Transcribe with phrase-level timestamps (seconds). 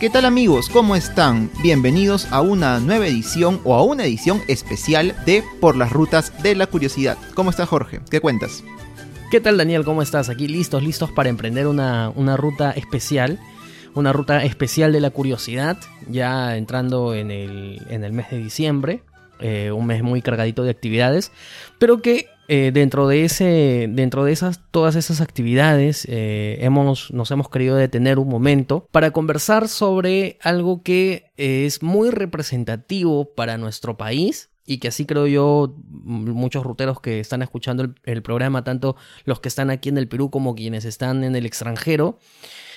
[0.00, 0.70] ¿Qué tal amigos?
[0.70, 1.50] ¿Cómo están?
[1.62, 6.54] Bienvenidos a una nueva edición o a una edición especial de Por las Rutas de
[6.54, 7.18] la Curiosidad.
[7.34, 8.00] ¿Cómo estás Jorge?
[8.10, 8.64] ¿Qué cuentas?
[9.30, 9.84] ¿Qué tal Daniel?
[9.84, 10.30] ¿Cómo estás?
[10.30, 13.38] Aquí listos, listos para emprender una, ruta especial.
[13.94, 15.76] Una ruta especial de la curiosidad,
[16.08, 19.02] ya entrando en el, en el mes de diciembre.
[19.38, 21.30] Eh, un mes muy cargadito de actividades,
[21.78, 27.30] pero que eh, dentro de ese, dentro de esas, todas esas actividades, eh, hemos, nos
[27.30, 33.96] hemos querido detener un momento para conversar sobre algo que es muy representativo para nuestro
[33.96, 39.38] país y que así creo yo muchos ruteros que están escuchando el, programa, tanto los
[39.38, 42.18] que están aquí en el Perú como quienes están en el extranjero,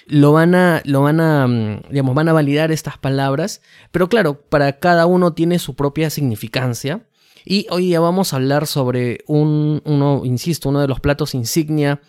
[0.06, 4.40] lo van a, lo van a, mm, digamos, van a validar estas palabras, pero claro,
[4.40, 7.08] para cada uno tiene su propia significancia
[7.46, 12.02] y hoy día vamos a hablar sobre un, uno, insisto, uno de los platos insignia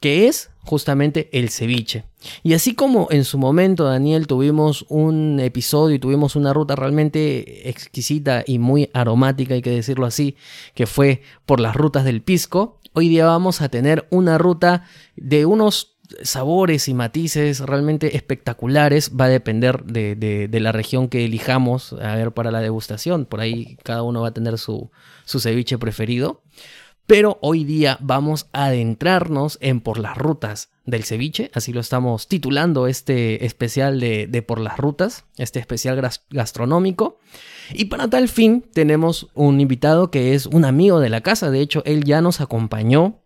[0.00, 2.04] que es justamente el ceviche.
[2.42, 7.68] Y así como en su momento, Daniel, tuvimos un episodio y tuvimos una ruta realmente
[7.68, 10.36] exquisita y muy aromática, hay que decirlo así,
[10.74, 14.84] que fue por las rutas del pisco, hoy día vamos a tener una ruta
[15.16, 19.12] de unos sabores y matices realmente espectaculares.
[19.18, 23.26] Va a depender de, la región que elijamos a ver para la degustación.
[23.26, 24.90] Por ahí cada uno va a tener su,
[25.26, 26.42] ceviche preferido.
[27.06, 32.28] Pero hoy día vamos a adentrarnos en por las rutas del ceviche, así lo estamos
[32.28, 36.00] titulando este especial de por las rutas, este especial
[36.30, 37.18] gastronómico.
[37.72, 41.60] Y para tal fin tenemos un invitado que es un amigo de la casa, de
[41.60, 43.19] hecho él ya nos acompañó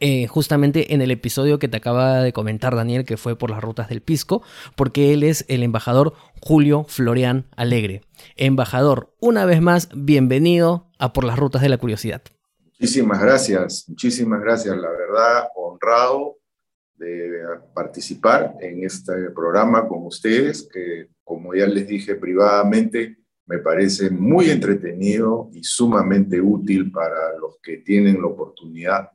[0.00, 3.62] eh, justamente en el episodio que te acaba de comentar Daniel, que fue por las
[3.62, 4.42] rutas del Pisco,
[4.76, 8.02] porque él es el embajador Julio Florian Alegre.
[8.36, 12.22] Embajador, una vez más, bienvenido a Por las Rutas de la Curiosidad.
[12.64, 16.38] Muchísimas gracias, muchísimas gracias, la verdad, honrado
[16.96, 17.42] de
[17.74, 24.50] participar en este programa con ustedes, que como ya les dije privadamente, me parece muy
[24.50, 29.10] entretenido y sumamente útil para los que tienen la oportunidad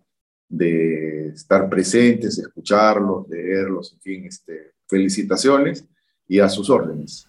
[0.49, 5.85] de estar presentes, escucharlos, leerlos, en fin, este, felicitaciones
[6.27, 7.27] y a sus órdenes.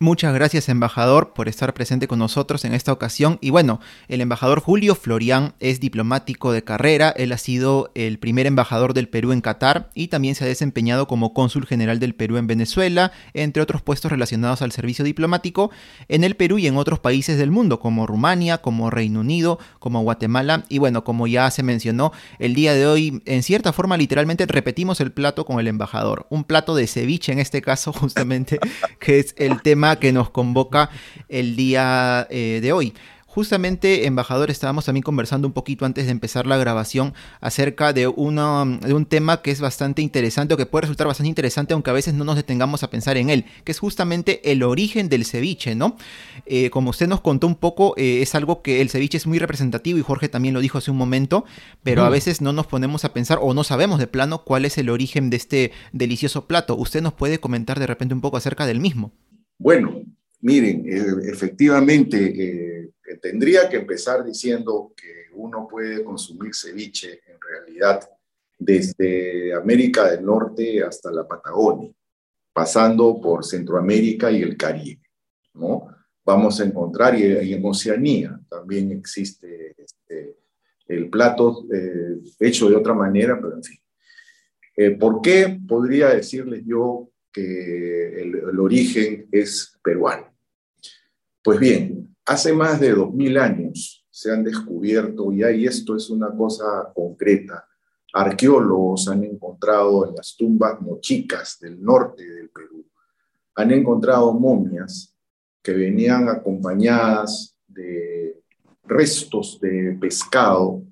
[0.00, 3.38] Muchas gracias, embajador, por estar presente con nosotros en esta ocasión.
[3.40, 3.78] Y bueno,
[4.08, 7.10] el embajador Julio Florián es diplomático de carrera.
[7.16, 11.06] Él ha sido el primer embajador del Perú en Qatar y también se ha desempeñado
[11.06, 15.70] como cónsul general del Perú en Venezuela, entre otros puestos relacionados al servicio diplomático
[16.08, 20.02] en el Perú y en otros países del mundo, como Rumania, como Reino Unido, como
[20.02, 20.64] Guatemala.
[20.68, 25.00] Y bueno, como ya se mencionó, el día de hoy, en cierta forma, literalmente repetimos
[25.00, 26.26] el plato con el embajador.
[26.30, 28.58] Un plato de ceviche en este caso, justamente,
[28.98, 30.90] que es el tema que nos convoca
[31.28, 32.94] el día eh, de hoy.
[33.34, 38.64] Justamente, embajador, estábamos también conversando un poquito antes de empezar la grabación acerca de, uno,
[38.64, 41.94] de un tema que es bastante interesante o que puede resultar bastante interesante, aunque a
[41.94, 45.74] veces no nos detengamos a pensar en él, que es justamente el origen del ceviche,
[45.74, 45.96] ¿no?
[46.46, 49.40] Eh, como usted nos contó un poco, eh, es algo que el ceviche es muy
[49.40, 51.44] representativo y Jorge también lo dijo hace un momento,
[51.82, 54.78] pero a veces no nos ponemos a pensar o no sabemos de plano cuál es
[54.78, 56.76] el origen de este delicioso plato.
[56.76, 59.10] ¿Usted nos puede comentar de repente un poco acerca del mismo?
[59.64, 60.04] Bueno,
[60.42, 62.90] miren, eh, efectivamente, eh,
[63.22, 68.06] tendría que empezar diciendo que uno puede consumir ceviche en realidad
[68.58, 71.90] desde América del Norte hasta la Patagonia,
[72.52, 75.08] pasando por Centroamérica y el Caribe,
[75.54, 75.88] ¿no?
[76.26, 80.36] Vamos a encontrar, y, en Oceanía también existe este,
[80.88, 83.80] el plato eh, hecho de otra manera, pero en fin.
[84.98, 90.32] ¿Por qué podría decirles yo que el, origen es peruano.
[91.42, 96.34] Pues bien, hace más de 2000 años se han descubierto, y ahí esto es una
[96.34, 97.66] cosa concreta,
[98.12, 102.86] arqueólogos han encontrado en las tumbas mochicas del norte del Perú,
[103.56, 105.12] han encontrado momias
[105.60, 108.40] que venían acompañadas de
[108.84, 110.84] restos de pescado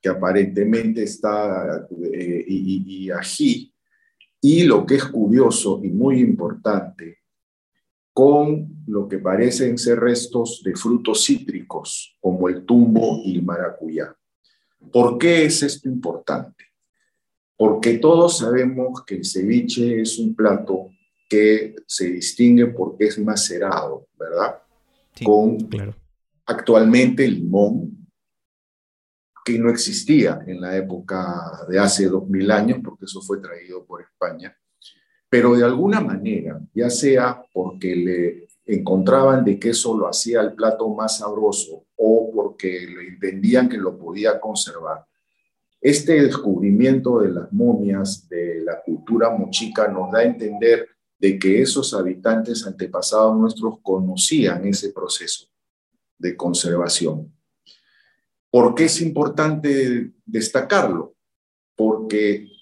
[0.00, 3.73] que aparentemente está eh, y, y, ají
[4.46, 7.20] y lo que es curioso y muy importante,
[8.12, 14.14] con lo que parecen ser restos de frutos cítricos, como el tumbo y el maracuyá.
[14.92, 16.62] ¿Por qué es esto importante?
[17.56, 20.90] Porque todos sabemos que el ceviche es un plato
[21.26, 24.58] que se distingue porque es macerado, ¿verdad?
[25.24, 25.94] con claro.
[26.44, 28.06] actualmente limón,
[29.42, 33.84] que no existía en la época de hace dos mil años, porque eso fue traído
[33.84, 34.56] por España,
[35.28, 40.54] pero de alguna manera, ya sea porque le encontraban de que eso lo hacía el
[40.54, 45.04] plato más sabroso o porque le entendían que lo podía conservar,
[45.80, 51.60] este descubrimiento de las momias de la cultura mochica nos da a entender de que
[51.60, 55.46] esos habitantes antepasados nuestros conocían ese proceso
[56.18, 57.30] de conservación.
[58.50, 61.16] ¿Por qué es importante destacarlo?
[61.76, 62.53] Porque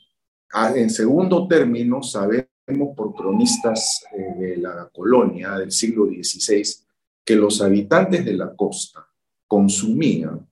[0.52, 2.46] en segundo término sabemos
[2.96, 6.62] por cronistas eh, de la colonia del siglo XVI
[7.25, 9.06] que los habitantes de la costa
[9.46, 10.49] consumían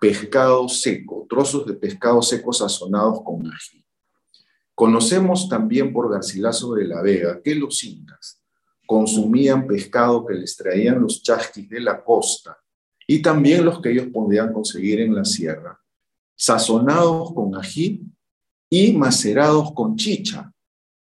[0.00, 3.84] pescado seco, trozos de pescado seco sazonados con ají.
[4.74, 8.42] Conocemos también por Garcilaso de la Vega que los incas
[8.86, 12.58] consumían pescado que les traían los chasquis de la costa
[13.06, 15.80] y también los que ellos podían conseguir en la sierra,
[16.34, 18.02] sazonados con ají
[18.74, 20.50] y macerados con chicha,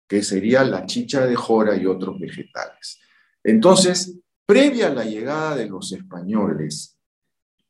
[0.07, 3.01] que sería la chicha de jora y otros vegetales.
[3.43, 4.15] Entonces,
[4.45, 6.99] previa a la llegada de los españoles,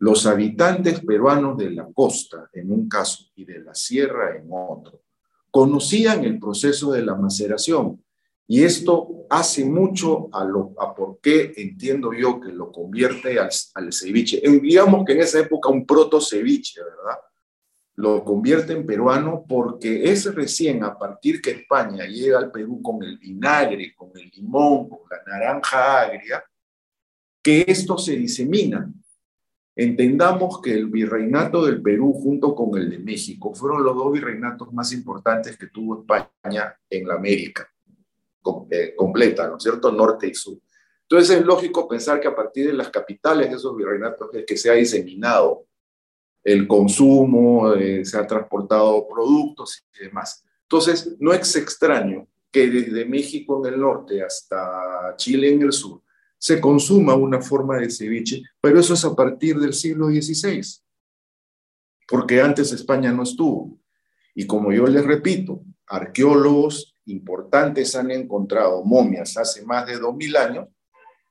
[0.01, 5.05] los habitantes peruanos de la costa, en un caso, y de la sierra en otro,
[5.53, 8.05] conocían el proceso de la maceración.
[8.49, 13.51] Y esto hace mucho a, lo, a por qué entiendo yo que lo convierte al,
[13.75, 14.43] al ceviche.
[14.61, 17.21] Digamos que en esa época un proto ceviche, ¿verdad?
[17.97, 23.03] Lo convierte en peruano porque es recién a partir que España llega al Perú con
[23.03, 26.45] el vinagre, con el limón, con la naranja agria,
[27.43, 28.93] que esto se disemina.
[29.75, 34.73] Entendamos que el virreinato del Perú junto con el de México fueron los dos virreinatos
[34.75, 37.67] más importantes que tuvo España en la América
[38.71, 39.91] eh, completa, ¿no es cierto?
[39.91, 40.59] Norte y sur.
[41.03, 44.57] Entonces es lógico pensar que a partir de las capitales de esos virreinatos es que
[44.57, 45.66] se ha diseminado
[46.47, 50.45] el consumo, eh, se han transportado productos y demás.
[50.63, 56.03] Entonces, no es extraño que desde México en el norte hasta Chile en el sur
[56.39, 60.63] se consuma una forma de ceviche, pero eso es a partir del siglo XVI,
[62.07, 63.81] porque antes España no estuvo.
[64.33, 70.69] Y como yo les repito, arqueólogos importantes han encontrado momias hace más de 2000 años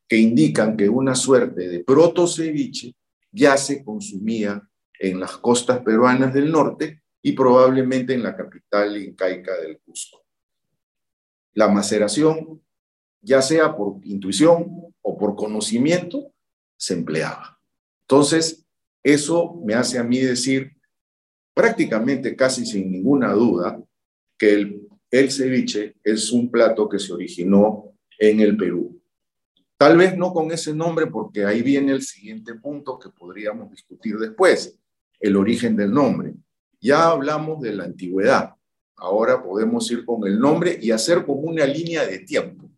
[0.09, 2.93] que indican que una suerte de proto ceviche
[3.31, 4.61] ya se consumía
[4.99, 10.23] en las costas peruanas del norte y probablemente en la capital incaica del Cusco.
[11.53, 12.61] La maceración,
[13.21, 16.33] ya sea por intuición o por conocimiento,
[16.77, 17.59] se empleaba.
[18.01, 18.65] Entonces,
[19.01, 20.77] eso me hace a mí decir
[21.53, 23.81] prácticamente casi sin ninguna duda
[24.37, 29.01] que el, el ceviche es un plato que se originó en el Perú.
[29.77, 34.17] Tal vez no con ese nombre porque ahí viene el siguiente punto que podríamos discutir
[34.17, 34.77] después
[35.19, 36.33] el origen del nombre.
[36.79, 38.55] Ya hablamos de la antigüedad.
[38.95, 42.69] Ahora podemos ir con el nombre y hacer como una línea de tiempo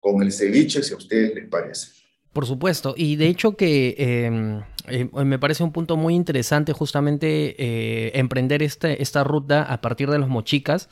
[0.00, 2.00] con el ceviche, si a ustedes les parece.
[2.32, 7.56] Por supuesto, y de hecho que em, em, me parece un punto muy interesante justamente
[7.58, 10.88] eh, emprender este, esta ruta a partir de los mochicas,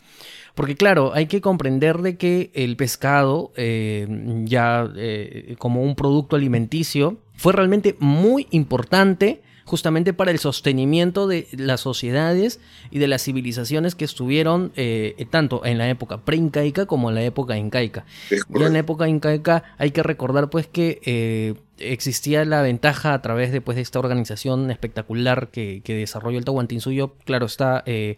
[0.57, 6.35] porque claro, hay que comprender de que el pescado, em, ya eh, como un producto
[6.35, 12.59] alimenticio, fue realmente muy importante justamente para el sostenimiento de las sociedades
[12.91, 17.23] y de las civilizaciones que estuvieron eh, tanto en la época preincaica como en la
[17.23, 18.05] época incaica.
[18.31, 23.23] Y en la época incaica hay que recordar pues que eh, existía la ventaja a
[23.23, 27.83] través de, pues, de esta organización espectacular que, que desarrolló el Tahuantinsuyo, claro está...
[27.87, 28.17] Eh,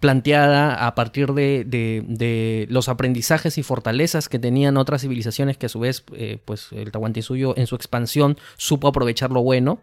[0.00, 5.80] planteada a partir de, los aprendizajes y fortalezas que tenían otras civilizaciones que a su
[5.80, 9.80] vez, eh, pues el Tahuantinsuyo en su expansión supo aprovechar lo bueno.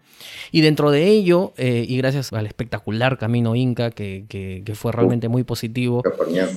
[0.51, 5.43] Y dentro de ello, eh, y gracias al espectacular camino inca, que, fue realmente muy
[5.43, 6.03] positivo,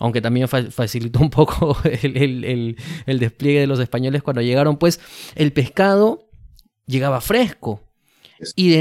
[0.00, 5.00] aunque también facilitó un poco el, el despliegue de los españoles cuando llegaron, pues
[5.34, 6.28] el pescado
[6.86, 7.87] llegaba fresco.
[8.54, 8.74] Y,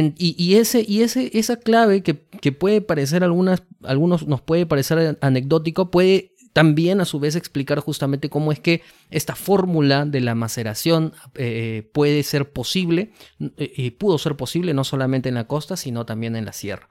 [0.56, 6.34] ese, y ese, esa clave que, puede parecer algunas, algunos nos puede parecer anecdótico, puede
[6.54, 11.90] también a su vez explicar justamente cómo es que esta fórmula de la maceración eh,
[11.94, 13.12] puede ser posible,
[13.58, 16.90] eh, y pudo ser posible no solamente en la costa, sino también en la sierra.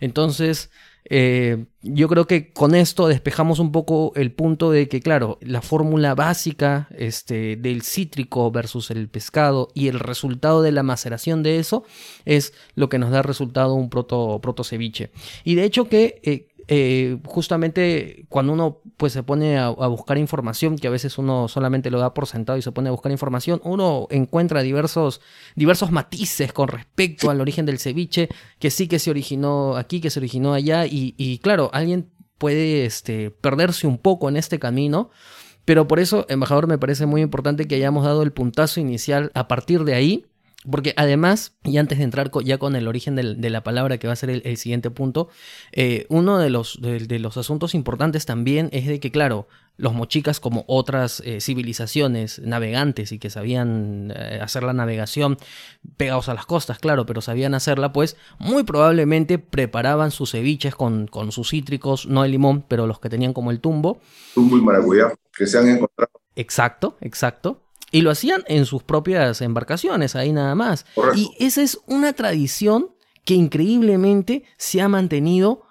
[0.00, 0.70] Entonces,
[1.08, 5.62] eh, yo creo que con esto despejamos un poco el punto de que, claro, la
[5.62, 11.58] fórmula básica este, del cítrico versus el pescado y el resultado de la maceración de
[11.58, 11.84] eso
[12.24, 15.10] es lo que nos da resultado un proto, proto ceviche.
[15.44, 20.76] Y de hecho que eh, eh, justamente cuando uno pues se pone a, buscar información,
[20.76, 23.60] que a veces uno solamente lo da por sentado y se pone a buscar información,
[23.62, 25.20] uno encuentra diversos,
[25.54, 30.10] diversos matices con respecto al origen del ceviche, que sí que se originó aquí, que
[30.10, 35.10] se originó allá, y, claro, alguien puede este, perderse un poco en este camino.
[35.64, 39.48] Pero por eso, embajador, me parece muy importante que hayamos dado el puntazo inicial a
[39.48, 40.26] partir de ahí
[40.70, 44.12] Porque además, y antes de entrar ya con el origen de la palabra que va
[44.12, 45.28] a ser el, siguiente punto,
[45.72, 49.46] eh, uno de los, de, los asuntos importantes también es de que, claro,
[49.76, 55.36] los mochicas, como otras eh, civilizaciones navegantes y que sabían eh, hacer la navegación
[55.96, 61.06] pegados a las costas, claro, pero sabían hacerla, pues muy probablemente preparaban sus ceviches con,
[61.06, 64.00] con sus cítricos, no el limón, pero los que tenían como el tumbo.
[64.34, 66.10] Tumbo y maracuyá, que se han encontrado.
[66.34, 67.65] Exacto, exacto.
[67.96, 70.86] Y lo hacían en sus propias embarcaciones, ahí nada más.
[71.14, 72.90] Y esa es una tradición
[73.24, 75.64] que increíblemente se ha mantenido,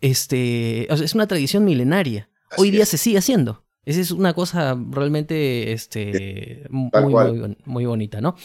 [0.00, 2.28] este, es una tradición milenaria.
[2.56, 3.64] Hoy día se sigue haciendo.
[3.84, 8.36] Esa es una cosa realmente este, muy, muy, bonita, ¿no?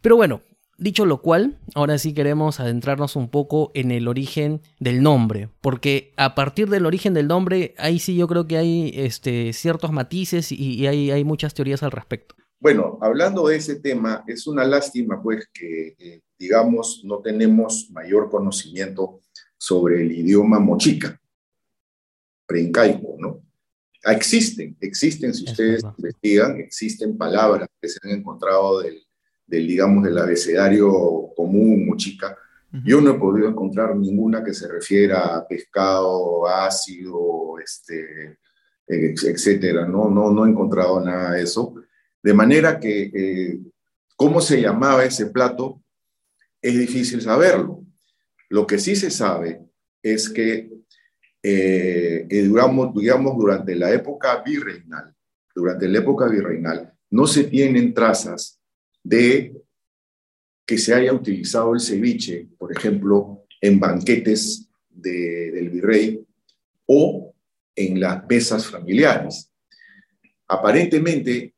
[0.00, 0.42] Pero bueno,
[0.76, 6.12] dicho lo cual, ahora sí queremos adentrarnos un poco en el origen del nombre, porque
[6.16, 10.50] a partir del origen del nombre, ahí sí yo creo que hay este, ciertos matices
[10.50, 12.34] y, hay, hay muchas teorías al respecto.
[12.60, 18.28] Bueno, hablando de ese tema, es una lástima pues que, eh, digamos, no tenemos mayor
[18.28, 19.20] conocimiento
[19.56, 21.20] sobre el idioma mochica,
[22.46, 23.42] preincaico, ¿no?
[24.04, 29.04] Ah, existen, existen, si ustedes investigan, existen palabras que se han encontrado del,
[29.46, 30.90] digamos, del abecedario
[31.36, 32.36] común mochica.
[32.84, 38.38] Yo no he podido encontrar ninguna que se refiera a pescado, ácido, este,
[38.86, 39.86] etcétera.
[39.86, 41.74] No, no, no he encontrado nada de eso.
[42.22, 43.60] De manera que eh,
[44.16, 45.82] cómo se llamaba ese plato
[46.60, 47.84] es difícil saberlo.
[48.48, 49.62] Lo que sí se sabe
[50.02, 50.70] es que,
[51.42, 55.14] eh, digamos, durante la época virreinal,
[55.54, 58.60] durante la época virreinal, no se tienen trazas
[59.02, 59.54] de
[60.66, 66.24] que se haya utilizado el ceviche, por ejemplo, en banquetes del virrey
[66.86, 67.34] o
[67.74, 69.50] en las mesas familiares.
[70.46, 71.54] Aparentemente,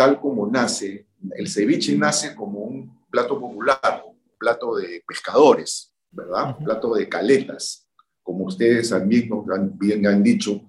[0.00, 6.56] tal como nace, el ceviche nace como un plato popular, un plato de pescadores, ¿verdad?
[6.58, 7.86] Un plato de caletas.
[8.22, 9.28] Como ustedes también
[9.74, 10.62] bien han dicho,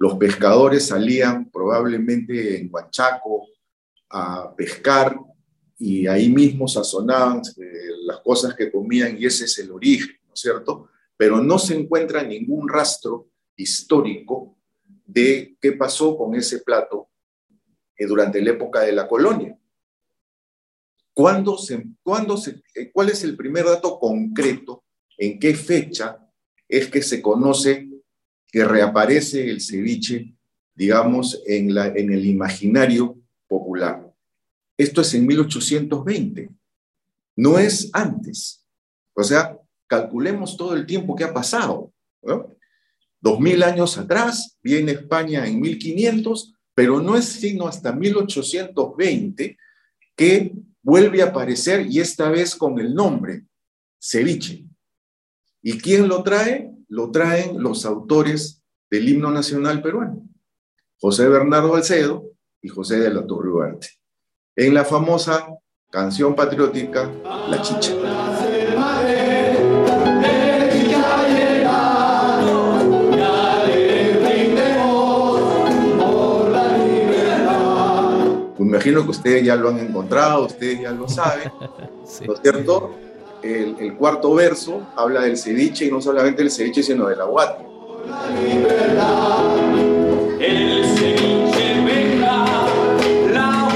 [0.00, 3.46] los pescadores salían probablemente en Huachaco
[4.10, 5.16] a pescar
[5.78, 7.62] y ahí mismo sazonaban eh,
[8.04, 10.88] las cosas que comían y ese es el origen, ¿no es cierto?
[11.16, 14.56] Pero no se encuentra ningún rastro histórico
[15.06, 17.11] de qué pasó con ese plato
[18.06, 19.58] durante la época de la colonia.
[21.14, 24.84] ¿Cuándo se, cuándo se, eh, ¿Cuál es el primer dato concreto?
[25.18, 26.18] ¿En qué fecha
[26.68, 27.88] es que se conoce
[28.50, 30.34] que reaparece el ceviche,
[30.74, 34.10] digamos, en, la, en el imaginario popular?
[34.76, 36.50] Esto es en 1820,
[37.36, 38.64] no es antes.
[39.14, 41.92] O sea, calculemos todo el tiempo que ha pasado.
[43.20, 49.58] Dos mil años atrás, viene España en 1500, pero no es sino hasta 1820
[50.16, 50.52] que
[50.82, 53.44] vuelve a aparecer y esta vez con el nombre
[54.00, 54.64] ceviche.
[55.62, 56.70] ¿Y quién lo trae?
[56.88, 60.28] Lo traen los autores del himno nacional peruano,
[61.00, 62.26] José Bernardo Alcedo
[62.60, 63.78] y José de la Torre
[64.56, 65.48] en la famosa
[65.90, 67.10] canción patriótica
[67.48, 69.41] La Chicha.
[78.82, 81.52] Imagino que ustedes ya lo han encontrado, ustedes ya lo saben,
[82.26, 82.96] ¿no es cierto?
[83.40, 87.64] El, cuarto verso habla del ceviche y no solamente del ceviche, sino del aguate.
[90.40, 92.44] El ceviche venga,
[93.32, 93.68] la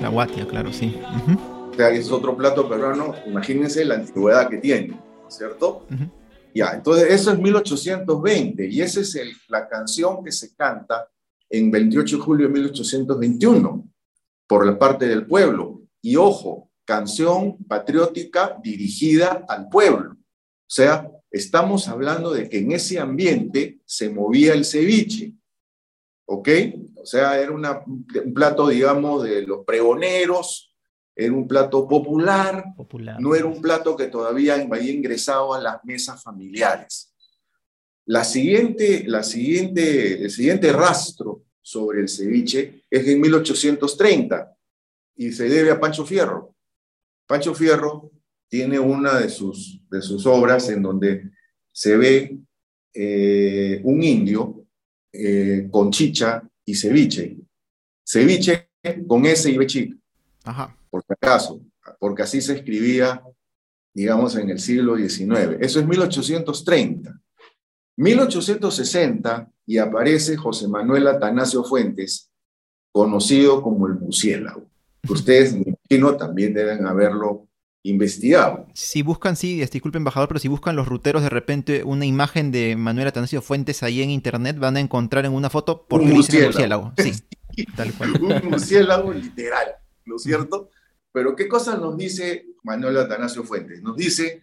[0.00, 0.98] La guatia, claro, sí.
[1.70, 4.98] O sea, ese es otro plato peruano, imagínense la antigüedad que tiene,
[5.28, 5.84] ¿cierto?
[6.54, 11.08] Ya, entonces eso es 1820 y esa es la canción que se canta
[11.50, 13.88] en 28 de julio de 1821
[14.46, 15.82] por la parte del pueblo.
[16.02, 20.12] Y ojo, canción patriótica dirigida al pueblo.
[20.12, 25.34] O sea, estamos hablando de que en ese ambiente se movía el ceviche.
[26.26, 26.48] ¿Ok?
[26.96, 30.74] O sea, era un plato, digamos, de los pregoneros,
[31.16, 35.84] era un plato popular, popular, no era un plato que todavía había ingresado a las
[35.84, 37.13] mesas familiares.
[38.06, 44.54] La siguiente, la siguiente, el siguiente rastro sobre el ceviche es en 1830
[45.16, 46.54] y se debe a Pancho Fierro.
[47.26, 48.12] Pancho Fierro
[48.48, 51.30] tiene una de sus, de sus obras en donde
[51.72, 52.38] se ve
[52.92, 54.66] eh, un indio
[55.12, 57.36] eh, con chicha y ceviche.
[58.06, 58.70] Ceviche
[59.06, 59.66] con S y B
[60.44, 60.76] Ajá.
[60.90, 61.64] por si acaso,
[61.98, 63.22] porque así se escribía,
[63.94, 65.56] digamos, en el siglo XIX.
[65.60, 67.20] Eso es 1830.
[67.96, 72.30] 1860 y aparece José Manuel Atanasio Fuentes,
[72.92, 74.66] conocido como el murciélago.
[75.08, 77.46] Ustedes, me imagino, también deben haberlo
[77.82, 78.66] investigado.
[78.74, 82.76] Si buscan, sí, disculpe embajador, pero si buscan los ruteros de repente una imagen de
[82.76, 86.92] Manuel Atanasio Fuentes ahí en internet, van a encontrar en una foto por un murciélago.
[87.56, 88.20] Sí, tal cual.
[88.20, 90.70] un murciélago literal, ¿no es cierto?
[91.12, 93.80] Pero ¿qué cosa nos dice Manuel Atanasio Fuentes?
[93.80, 94.42] Nos dice,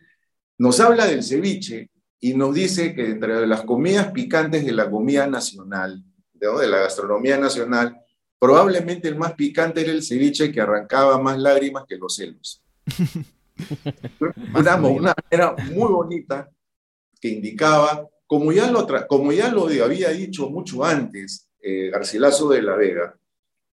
[0.57, 1.90] nos habla del ceviche
[2.23, 7.37] y nos dice que entre las comidas picantes de la comida nacional, de la gastronomía
[7.37, 7.99] nacional,
[8.39, 12.63] probablemente el más picante era el ceviche que arrancaba más lágrimas que los celos.
[14.55, 16.49] una, una manera muy bonita
[17.19, 22.61] que indicaba, como ya lo, como ya lo había dicho mucho antes eh, Garcilaso de
[22.61, 23.17] la Vega,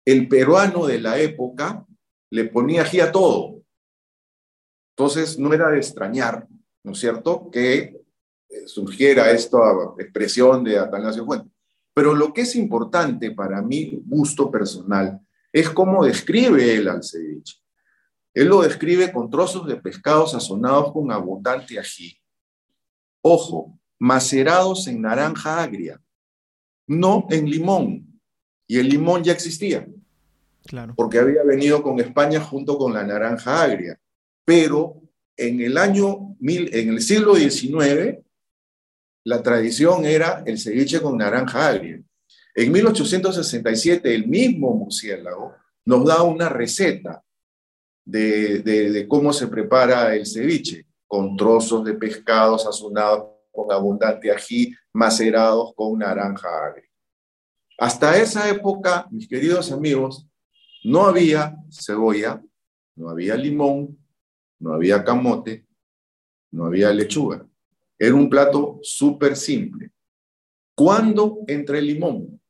[0.06, 1.84] el peruano de la época
[2.30, 3.62] le ponía ají a todo.
[4.96, 6.48] Entonces no era de extrañar,
[6.84, 8.05] ¿no es cierto?, que
[8.66, 9.58] surgiera esta
[10.00, 11.52] expresión de Atanasio Fuentes.
[11.94, 15.20] Pero lo que es importante para mi gusto personal
[15.52, 17.56] es cómo describe él al ceviche.
[18.34, 22.18] Él lo describe con trozos de pescado sazonados con abundante ají.
[23.22, 26.02] Ojo, macerados en naranja agria,
[26.86, 28.22] no en limón.
[28.68, 29.88] Y el limón ya existía.
[30.66, 30.94] Claro.
[30.98, 33.98] Porque había venido con España junto con la naranja agria.
[34.44, 35.02] Pero
[35.38, 38.25] en el año, en el siglo XIX,
[39.26, 42.02] la tradición era el ceviche con naranja agria.
[42.54, 47.24] En 1867, el mismo murciélago nos da una receta
[48.06, 55.74] de, cómo se prepara el ceviche, con trozos de pescado sazonados con abundante ají, macerados
[55.76, 56.90] con naranja agria.
[57.80, 60.28] Hasta esa época, mis queridos amigos,
[60.84, 62.42] no había cebolla,
[62.96, 63.98] no había limón,
[64.60, 65.66] no había camote,
[66.52, 67.46] no había lechuga.
[67.98, 69.92] Era un plato súper simple.
[70.76, 72.42] ¿Cuándo entra el limón?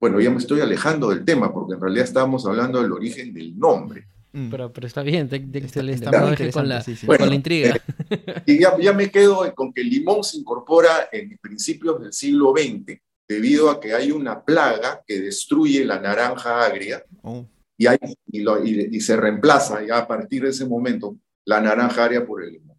[0.00, 3.58] Bueno, ya me estoy alejando del tema porque en realidad estábamos hablando del origen del
[3.58, 4.06] nombre.
[4.32, 4.50] Mm.
[4.50, 7.76] Pero, pero está bien, te, con, la, con la intriga.
[8.10, 12.12] Eh, y ya, ya, me quedo con que el limón se incorpora en principios del
[12.12, 17.46] siglo XX debido a que hay una plaga que destruye la naranja agria oh.
[17.76, 17.98] y, hay,
[18.30, 22.52] y, y, se reemplaza ya a partir de ese momento la naranja agria por el
[22.52, 22.75] limón.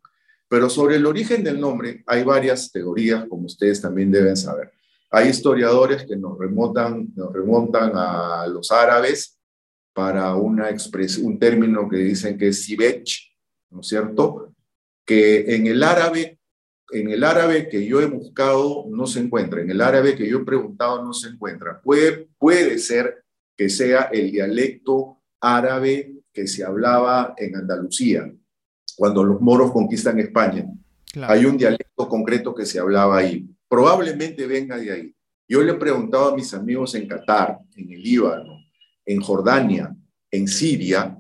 [0.49, 4.71] Pero sobre el origen del nombre hay varias teorías, como ustedes también deben saber.
[5.09, 9.37] Hay historiadores que nos remontan, nos remontan a los árabes
[9.93, 10.69] para una
[11.23, 13.35] un término que dicen que es sibech,
[13.71, 14.53] ¿no es cierto?
[15.05, 16.39] Que en el árabe,
[16.91, 20.39] en el árabe que yo he buscado no se encuentra, en el árabe que yo
[20.39, 21.81] he preguntado no se encuentra.
[21.81, 23.23] Puede, puede ser
[23.55, 28.31] que sea el dialecto árabe que se hablaba en Andalucía,
[28.97, 30.65] cuando los moros conquistan España.
[31.21, 33.47] Hay un dialecto concreto que se hablaba ahí.
[33.69, 35.15] Probablemente venga de ahí.
[35.47, 38.59] Yo le he preguntado a mis amigos en Qatar, en el Líbano,
[39.05, 39.95] en Jordania,
[40.31, 41.17] en Siria,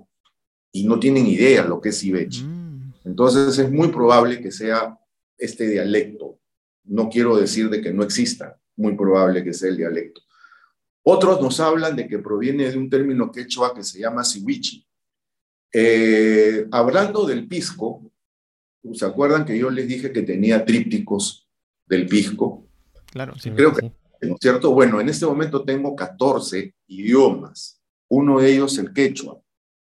[0.71, 2.43] y no tienen idea lo que es Ibech.
[2.43, 2.93] Mm.
[3.05, 4.97] Entonces es muy probable que sea
[5.37, 6.39] este dialecto.
[6.83, 10.21] No quiero decir de que no exista, muy probable que sea el dialecto.
[11.03, 14.85] Otros nos hablan de que proviene de un término quechua que se llama siwichi,
[15.73, 18.11] eh, hablando del pisco,
[18.93, 21.47] ¿se acuerdan que yo les dije que tenía trípticos
[21.85, 22.67] del pisco?
[23.11, 23.51] Claro, sí.
[23.51, 24.71] Creo que, ¿no es cierto?
[24.73, 27.81] Bueno, en este momento tengo 14 idiomas.
[28.09, 29.41] Uno de ellos el quechua.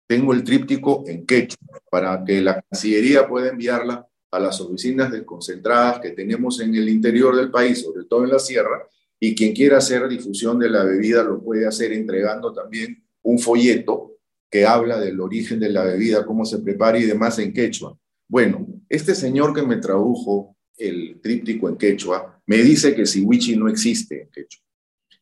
[0.08, 6.00] Tengo el tríptico en quechua para que la Cancillería pueda enviarla a las oficinas desconcentradas
[6.00, 8.88] que tenemos en el interior del país, sobre todo en la sierra,
[9.20, 14.16] y quien quiera hacer difusión de la bebida lo puede hacer entregando también un folleto
[14.52, 17.98] que habla del origen de la bebida, cómo se prepara y demás en quechua.
[18.28, 23.70] Bueno, este señor que me tradujo el tríptico en quechua me dice que siwichi no
[23.70, 24.62] existe en quechua,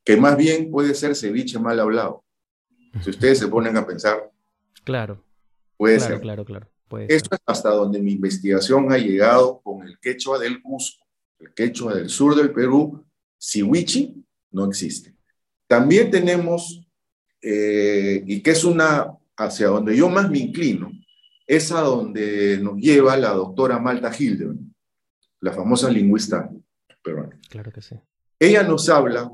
[0.03, 2.25] que más bien puede ser ceviche mal hablado.
[3.03, 4.31] Si ustedes se ponen a pensar.
[4.83, 5.23] Claro.
[5.77, 6.19] Puede ser.
[6.21, 6.67] Claro, claro.
[7.07, 11.05] Esto es hasta donde mi investigación ha llegado con el quechua del Cusco,
[11.39, 13.05] el quechua del sur del Perú.
[13.37, 15.13] Siwichi no existe.
[15.67, 16.83] También tenemos,
[17.43, 20.91] eh, y que es una hacia donde yo más me inclino
[21.47, 24.71] es a donde nos lleva la doctora Malta Hildebrand,
[25.41, 26.49] la famosa lingüista
[27.01, 27.39] peruana.
[27.49, 27.95] Claro que sí.
[28.37, 29.31] Ella nos habla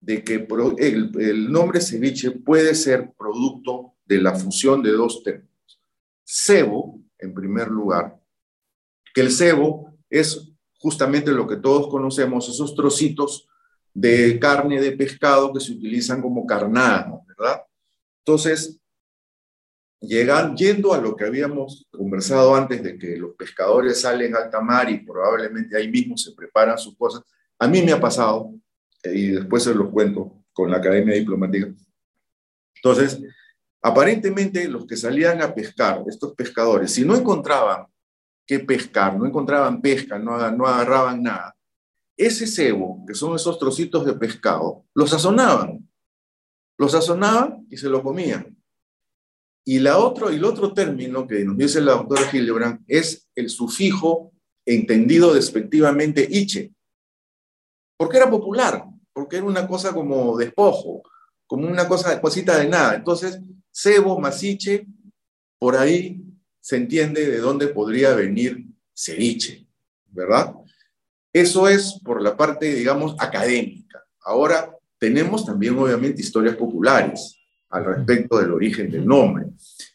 [0.00, 0.46] de que
[0.78, 5.80] el, el nombre ceviche puede ser producto de la fusión de dos términos.
[6.24, 8.16] Cebo, en primer lugar,
[9.12, 13.48] que el cebo es justamente lo que todos conocemos, esos trocitos
[13.92, 17.62] de carne de pescado que se utilizan como carnado, ¿verdad?
[18.18, 18.78] Entonces,
[20.06, 24.60] Llegan, yendo a lo que habíamos conversado antes de que los pescadores salen a alta
[24.60, 27.22] mar y probablemente ahí mismo se preparan sus cosas,
[27.58, 28.52] a mí me ha pasado,
[29.02, 31.68] eh, y después se los cuento con la Academia Diplomática.
[32.74, 33.20] Entonces,
[33.86, 37.86] Aparentemente los que salían a pescar, estos pescadores, si no encontraban
[38.44, 41.56] qué pescar, no encontraban pesca, no, no agarraban nada,
[42.16, 45.88] ese cebo, que son esos trocitos de pescado, los sazonaban.
[46.76, 48.55] Los sazonaban y se lo comían.
[49.68, 53.50] Y, la otro, y el otro término que nos dice la doctora Hildebrand es el
[53.50, 54.32] sufijo
[54.64, 56.72] entendido despectivamente iche.
[57.96, 61.02] Porque era popular, porque era una cosa como despojo,
[61.48, 62.94] como una cosa, cosita de nada.
[62.94, 63.40] Entonces,
[63.72, 64.86] cebo, masiche,
[65.58, 66.22] por ahí
[66.60, 69.66] se entiende de dónde podría venir ceviche,
[70.06, 70.54] ¿verdad?
[71.32, 74.04] Eso es por la parte, digamos, académica.
[74.20, 77.36] Ahora tenemos también, obviamente, historias populares
[77.76, 79.46] al respecto del origen del nombre.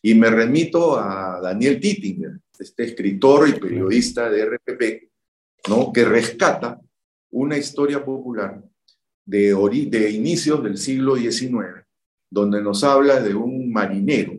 [0.01, 5.91] Y me remito a Daniel Tittinger, este escritor y periodista de RPP, ¿no?
[5.91, 6.79] que rescata
[7.31, 8.61] una historia popular
[9.25, 9.55] de,
[9.89, 11.85] de inicios del siglo XIX,
[12.29, 14.33] donde nos habla de un marinero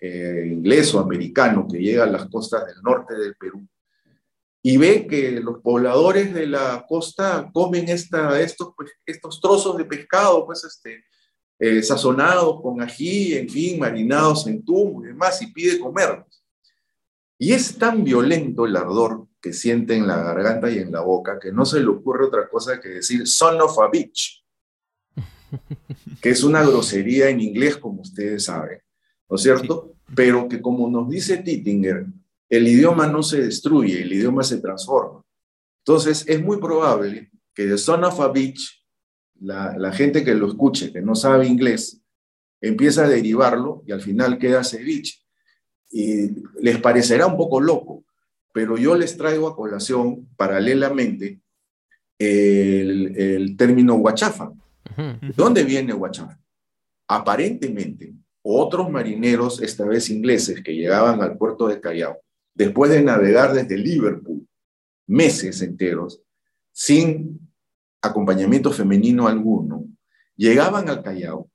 [0.00, 3.66] eh, inglés o americano que llega a las costas del norte del Perú
[4.66, 9.84] y ve que los pobladores de la costa comen esta, estos, pues, estos trozos de
[9.84, 11.04] pescado, pues, este,
[11.58, 16.44] eh, sazonados con ají, en fin, marinados en tubo y demás, y pide comerlos.
[17.38, 21.38] Y es tan violento el ardor que siente en la garganta y en la boca
[21.38, 24.44] que no se le ocurre otra cosa que decir son of a bitch,
[26.20, 28.80] que es una grosería en inglés, como ustedes saben,
[29.28, 29.94] ¿no es cierto?
[30.14, 32.06] Pero que como nos dice Tittinger,
[32.48, 35.22] el idioma no se destruye, el idioma se transforma.
[35.80, 38.83] Entonces, es muy probable que de son of a beach,
[39.44, 42.00] la, gente que lo escuche, que no sabe inglés,
[42.60, 45.20] empieza a derivarlo y al final queda ceviche.
[45.90, 46.30] Y
[46.60, 48.04] les parecerá un poco loco,
[48.52, 51.40] pero yo les traigo a colación paralelamente
[52.18, 54.52] el, término guachafa.
[54.96, 56.38] ¿De dónde viene guachafa?
[57.06, 62.18] Aparentemente, otros marineros, esta vez ingleses, que llegaban al puerto de Callao,
[62.54, 64.46] después de navegar desde Liverpool
[65.06, 66.22] meses enteros,
[66.72, 67.43] sin
[68.04, 69.84] acompañamiento femenino alguno,
[70.36, 71.48] llegaban al Callao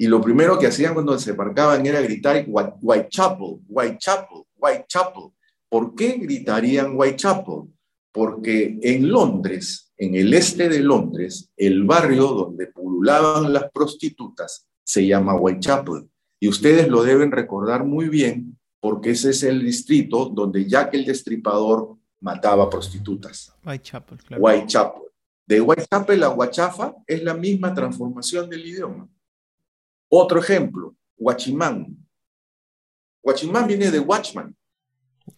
[0.00, 5.24] y lo primero que hacían cuando se embarcaban era gritar Whitechapel, Whitechapel, Whitechapel.
[5.68, 7.68] ¿Por qué gritarían Whitechapel?
[8.10, 15.06] Porque en Londres, en el este de Londres, el barrio donde pululaban las prostitutas se
[15.06, 16.08] llama Whitechapel.
[16.40, 21.04] Y ustedes lo deben recordar muy bien porque ese es el distrito donde Jack el
[21.04, 23.52] Destripador mataba prostitutas.
[23.64, 24.42] Whitechapel, claro.
[24.42, 25.02] Whitechapel.
[25.50, 29.08] De Whitechapel a Huachafa es la misma transformación del idioma.
[30.08, 31.96] Otro ejemplo, Huachimán.
[33.20, 34.56] Huachimán viene de Watchman,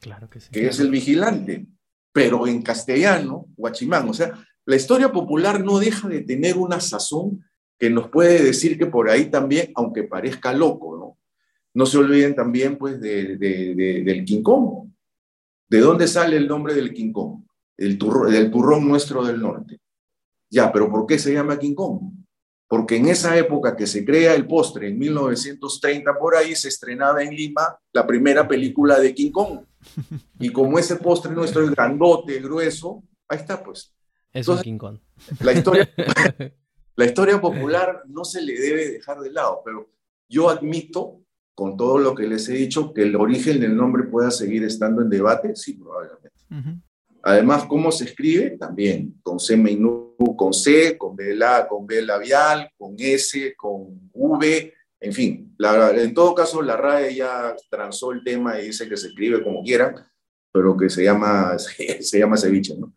[0.02, 1.66] claro que, sí, que es el vigilante,
[2.12, 4.06] pero en castellano, Huachimán.
[4.06, 4.34] O sea,
[4.66, 7.42] la historia popular no deja de tener una sazón
[7.78, 11.18] que nos puede decir que por ahí también, aunque parezca loco, ¿no?
[11.72, 14.90] No se olviden también pues del King Kong.
[15.70, 17.44] ¿De dónde sale el nombre del King Kong?
[17.78, 19.78] El del turrón nuestro del norte.
[20.52, 22.12] Ya, pero ¿por qué se llama King Kong?
[22.68, 27.22] Porque en esa época que se crea el postre, en 1930 por ahí, se estrenaba
[27.22, 29.60] en Lima la primera película de King Kong.
[30.38, 33.94] Y como ese postre nuestro es grandote, grueso, ahí está pues.
[34.30, 34.98] Es un King Kong.
[35.40, 35.90] La historia,
[36.96, 39.88] la historia popular no se le debe dejar de lado, pero
[40.28, 41.22] yo admito
[41.54, 45.00] con todo lo que les he dicho, que el origen del nombre pueda seguir estando
[45.00, 46.30] en debate, sí, probablemente.
[47.22, 48.56] Además, ¿cómo se escribe?
[48.58, 54.10] También, con C menú, con C, con B, la, con B labial, con S, con
[54.12, 55.56] V, en fin.
[55.58, 59.62] en todo caso, la RAE ya transó el tema y dice que se escribe como
[59.62, 59.94] quieran,
[60.52, 61.56] pero que se llama,
[62.00, 62.92] se llama ceviche, ¿no?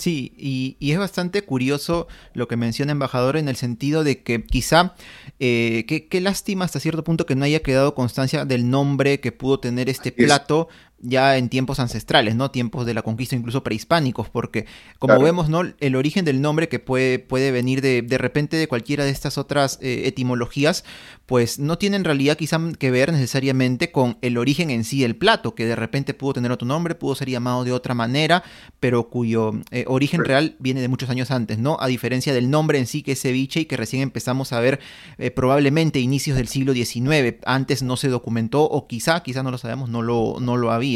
[0.00, 0.32] Sí,
[0.80, 4.94] y, es bastante curioso lo que menciona embajador en el sentido de que quizá,
[5.38, 9.60] eh, qué lástima hasta cierto punto que no haya quedado constancia del nombre que pudo
[9.60, 10.68] tener este plato,
[11.02, 12.50] ya en tiempos ancestrales, ¿no?
[12.50, 14.66] Tiempos de la conquista, incluso prehispánicos, porque
[14.98, 15.62] como vemos, ¿no?
[15.80, 19.38] El origen del nombre que puede, puede venir de, de repente de cualquiera de estas
[19.38, 20.84] otras eh, etimologías,
[21.26, 25.16] pues no tiene en realidad quizá que ver necesariamente con el origen en sí del
[25.16, 28.42] plato, que de repente pudo tener otro nombre, pudo ser llamado de otra manera,
[28.78, 31.78] pero cuyo eh, origen real viene de muchos años antes, ¿no?
[31.80, 34.80] A diferencia del nombre en sí que es ceviche y que recién empezamos a ver
[35.18, 39.58] eh, probablemente inicios del siglo XIX, antes no se documentó o quizá, quizá no lo
[39.58, 40.89] sabemos, no lo, no lo había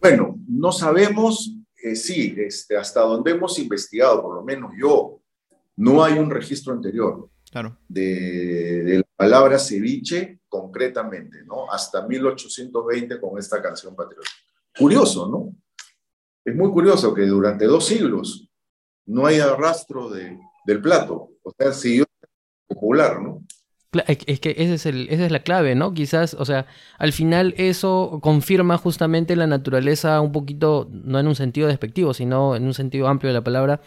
[0.00, 5.20] bueno, no sabemos, eh, sí, este, hasta donde hemos investigado, por lo menos yo,
[5.76, 7.78] no hay un registro anterior claro.
[7.88, 11.70] de, la palabra ceviche concretamente, ¿no?
[11.70, 14.34] Hasta 1820 con esta canción patriótica.
[14.78, 15.54] Curioso, ¿no?
[16.44, 18.48] Es muy curioso que durante dos siglos
[19.06, 22.06] no haya rastro de, del plato, o sea, siguió
[22.66, 23.44] popular, ¿no?
[24.06, 25.94] Es que ese es el, esa es la clave, ¿no?
[25.94, 26.66] Quizás, o sea,
[26.98, 32.54] al final eso confirma justamente la naturaleza un poquito, no en un sentido despectivo, sino
[32.54, 33.80] en un sentido amplio de la palabra,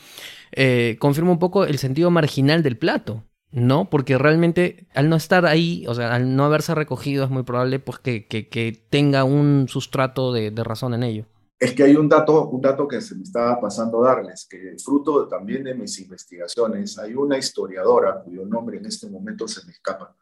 [0.51, 3.89] eh, confirma un poco el sentido marginal del plato, ¿no?
[3.89, 7.79] Porque realmente al no estar ahí, o sea, al no haberse recogido, es muy probable
[7.79, 11.25] pues, que, que, tenga un sustrato de, de razón en ello.
[11.63, 15.29] Es que hay un dato, un dato que se me estaba pasando darles, que fruto
[15.29, 20.13] también de mis investigaciones, hay una historiadora cuyo nombre en este momento se me escapa,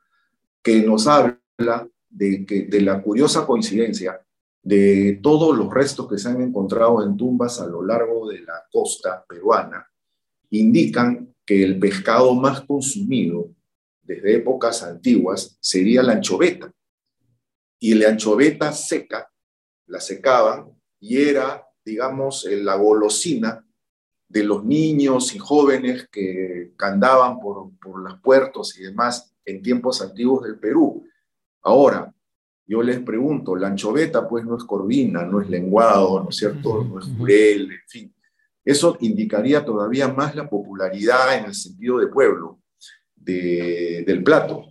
[0.61, 4.23] que nos habla de, que, de la curiosa coincidencia
[4.61, 8.63] de todos los restos que se han encontrado en tumbas a lo largo de la
[8.71, 9.89] costa peruana,
[10.51, 13.49] indican que el pescado más consumido
[14.03, 16.71] desde épocas antiguas sería la anchoveta.
[17.79, 19.27] Y la anchoveta seca,
[19.87, 23.65] la secaban y era, digamos, la golosina
[24.29, 30.01] de los niños y jóvenes que andaban por, por los puertos y demás en tiempos
[30.01, 31.05] antiguos del Perú.
[31.63, 32.13] Ahora,
[32.65, 36.83] yo les pregunto, la anchoveta pues no es corvina, no es lenguado, ¿no es cierto?
[36.85, 38.15] No es jurel, en fin.
[38.63, 42.59] Eso indicaría todavía más la popularidad en el sentido de pueblo
[43.15, 44.70] del plato.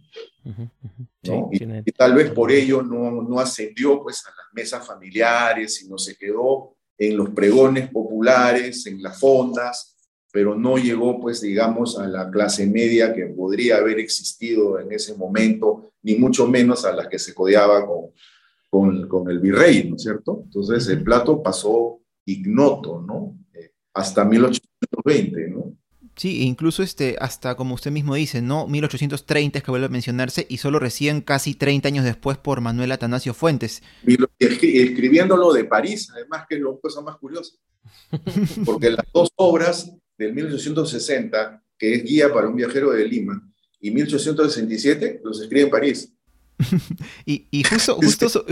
[1.22, 6.16] Y, tal vez por ello no, no ascendió pues, a las mesas familiares, sino se
[6.16, 9.96] quedó en los pregones populares, en las fondas,
[10.32, 15.14] pero no llegó, pues, digamos, a la clase media que podría haber existido en ese
[15.14, 18.10] momento, ni mucho menos a la que se codeaba con,
[18.68, 20.42] con, con el virrey, ¿no es cierto?
[20.44, 23.36] Entonces, el plato pasó ignoto, ¿no?
[23.54, 25.59] Eh, hasta 1820, ¿no?
[26.20, 28.66] Sí, e incluso este, hasta como usted mismo dice, ¿no?
[28.66, 32.92] 1830 es que vuelve a mencionarse y solo recién casi 30 años después por Manuel
[32.92, 33.82] Atanasio Fuentes.
[34.06, 37.54] Y escribiéndolo de París, además que es la cosa más curiosa.
[38.66, 43.42] Porque las dos obras del 1860, que es Guía para un viajero de Lima,
[43.80, 46.12] y 1867 los escribe en París.
[47.26, 48.44] y, justo, justo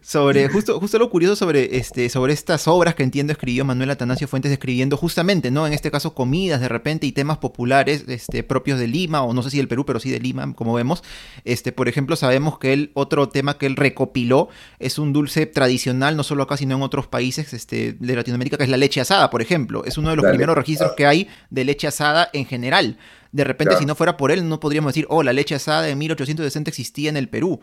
[0.00, 4.28] sobre, justo, justo lo curioso sobre, este, sobre estas obras que entiendo escribió Manuel Atanasio
[4.28, 5.66] Fuentes describiendo justamente, ¿no?
[5.66, 9.42] En este caso, comidas de repente y temas populares este, propios de Lima, o no
[9.42, 11.02] sé si del Perú, pero sí de Lima, como vemos.
[11.44, 14.48] Este, por ejemplo, sabemos que él, otro tema que él recopiló
[14.78, 18.64] es un dulce tradicional, no solo acá, sino en otros países este, de Latinoamérica, que
[18.64, 19.84] es la leche asada, por ejemplo.
[19.84, 22.98] Es uno de los primeros registros que hay de leche asada en general.
[23.32, 25.96] De repente, si no fuera por él, no podríamos decir, oh, la leche asada de
[25.96, 27.60] 1860 existía en el Perú.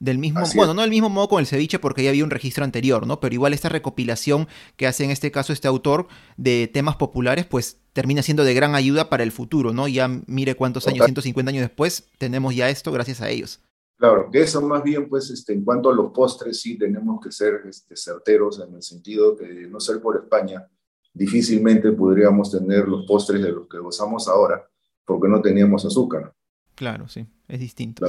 [0.00, 2.64] Del mismo, bueno, no del mismo modo con el ceviche porque ya había un registro
[2.64, 3.20] anterior, ¿no?
[3.20, 7.78] Pero igual esta recopilación que hace en este caso este autor de temas populares, pues
[7.92, 9.86] termina siendo de gran ayuda para el futuro, ¿no?
[9.86, 13.60] Ya mire cuántos años, 150 años después, tenemos ya esto gracias a ellos.
[13.96, 17.30] Claro, que eso más bien, pues, este, en cuanto a los postres, sí tenemos que
[17.30, 20.68] ser este, certeros en el sentido que no ser por España,
[21.14, 24.68] difícilmente podríamos tener los postres de los que gozamos ahora
[25.04, 26.32] porque no teníamos azúcar.
[26.74, 28.06] Claro, sí, es distinto.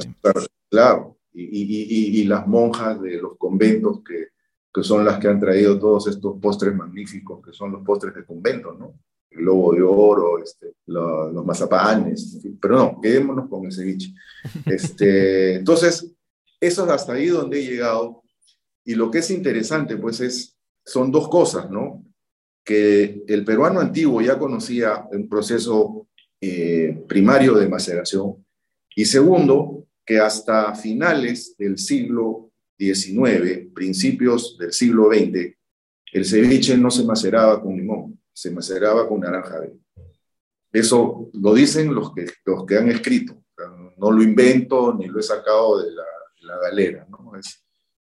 [0.69, 4.27] Claro, y, las monjas de los conventos que,
[4.73, 8.25] que, son las que han traído todos estos postres magníficos, que son los postres de
[8.25, 8.99] convento, ¿no?
[9.29, 14.13] El lobo de oro, este, los, mazapanes, pero no, quedémonos con el ceviche.
[14.65, 16.11] Este, entonces,
[16.59, 18.23] eso es hasta ahí donde he llegado.
[18.85, 22.03] Y lo que es interesante, pues, es, son dos cosas, ¿no?
[22.63, 26.07] Que el peruano antiguo ya conocía un proceso
[26.45, 28.45] eh, primario de maceración.
[28.93, 35.55] Y segundo, que hasta finales del siglo XIX, principios del siglo XX,
[36.11, 39.61] el ceviche no se maceraba con limón, se maceraba con naranja
[40.69, 43.41] Eso lo dicen los que, los que han escrito.
[43.95, 47.07] No lo invento ni lo he sacado de la, galera.
[47.09, 47.37] ¿no?
[47.39, 47.63] Es,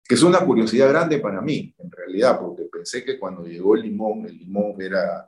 [0.07, 3.83] que es una curiosidad grande para mí, en realidad, porque pensé que cuando llegó el
[3.83, 5.27] limón, el limón era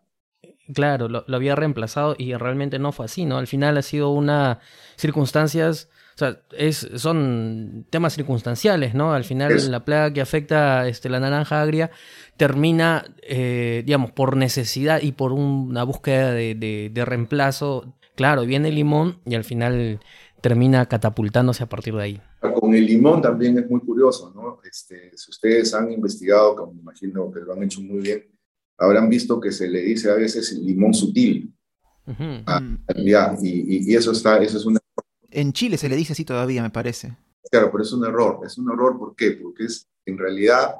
[0.72, 3.38] Claro, lo, había reemplazado y realmente no fue así, ¿no?
[3.38, 4.60] Al final ha sido una
[4.96, 9.14] circunstancias, o sea, es, son temas circunstanciales, ¿no?
[9.14, 11.90] Al final la plaga que afecta este, la naranja agria
[12.36, 17.94] termina, eh, digamos, por necesidad y por una búsqueda de, de, reemplazo.
[18.14, 20.00] Claro, viene el limón y al final
[20.42, 22.20] termina catapultándose a partir de ahí.
[22.40, 24.60] Con el limón también es muy curioso, ¿no?
[24.70, 28.37] Este, si ustedes han investigado, como me imagino que lo han hecho muy bien,
[28.78, 31.52] habrán visto que se le dice a veces limón sutil.
[32.46, 32.62] Ah,
[32.96, 34.78] y, eso está, eso es un
[35.30, 37.14] En Chile se le dice así todavía, me parece.
[37.50, 38.40] Claro, pero es un error.
[38.46, 39.32] Es un error, ¿por qué?
[39.32, 40.74] Porque es, en realidad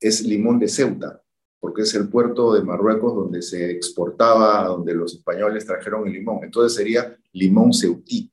[0.00, 1.20] es limón de Ceuta,
[1.58, 6.44] porque es el puerto de Marruecos donde se exportaba, donde los españoles trajeron el limón.
[6.44, 8.30] Entonces sería limón ceutí.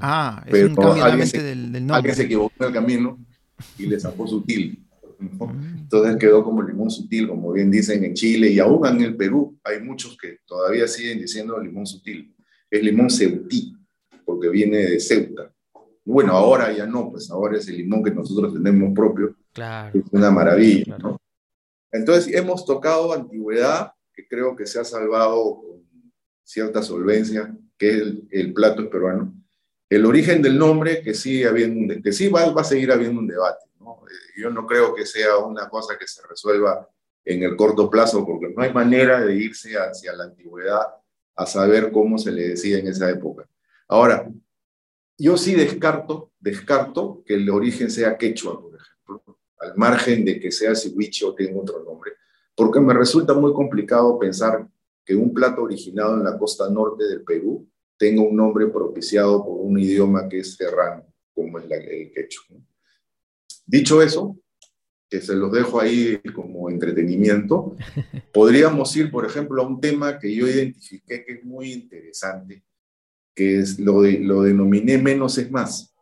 [0.00, 1.96] Ah, es un cambio del, del, nombre.
[1.96, 3.18] Alguien se equivocó en el camino
[3.78, 4.86] y le sacó sutil.
[5.20, 9.58] Entonces quedó como limón sutil, como bien dicen en Chile y aún en el Perú
[9.64, 12.34] hay muchos que todavía siguen diciendo limón sutil.
[12.70, 13.74] Es limón ceutí.
[14.24, 15.50] porque viene de Ceuta.
[16.04, 19.34] Bueno, ahora ya no, pues ahora es el limón que nosotros tenemos propio.
[19.52, 19.98] Claro.
[19.98, 21.18] Es una maravilla, ¿no?
[21.90, 25.84] Entonces hemos tocado antigüedad, que creo que se ha salvado con
[26.44, 29.34] cierta solvencia, que es el, plato peruano.
[29.88, 33.26] El origen del nombre, que sí, habiendo, que sí va, va a seguir habiendo un
[33.26, 33.67] debate.
[34.36, 36.88] Yo no creo que sea una cosa que se resuelva
[37.24, 40.86] en el corto plazo, porque no hay manera de irse hacia la antigüedad
[41.36, 43.48] a saber cómo se le decía en esa época.
[43.86, 44.30] Ahora,
[45.18, 50.50] yo sí descarto, descarto que el origen sea quechua, por ejemplo, al margen de que
[50.50, 52.12] sea ceviche o tenga otro nombre,
[52.54, 54.66] porque me resulta muy complicado pensar
[55.04, 59.60] que un plato originado en la costa norte del Perú tenga un nombre propiciado por
[59.60, 62.56] un idioma que es serrano, como es el quechua.
[63.68, 64.34] Dicho eso,
[65.10, 67.76] que se los dejo ahí como entretenimiento,
[68.32, 72.64] podríamos ir, por ejemplo, a un tema que yo identifiqué que es muy interesante,
[73.34, 75.94] que es lo, de, lo denominé menos es más.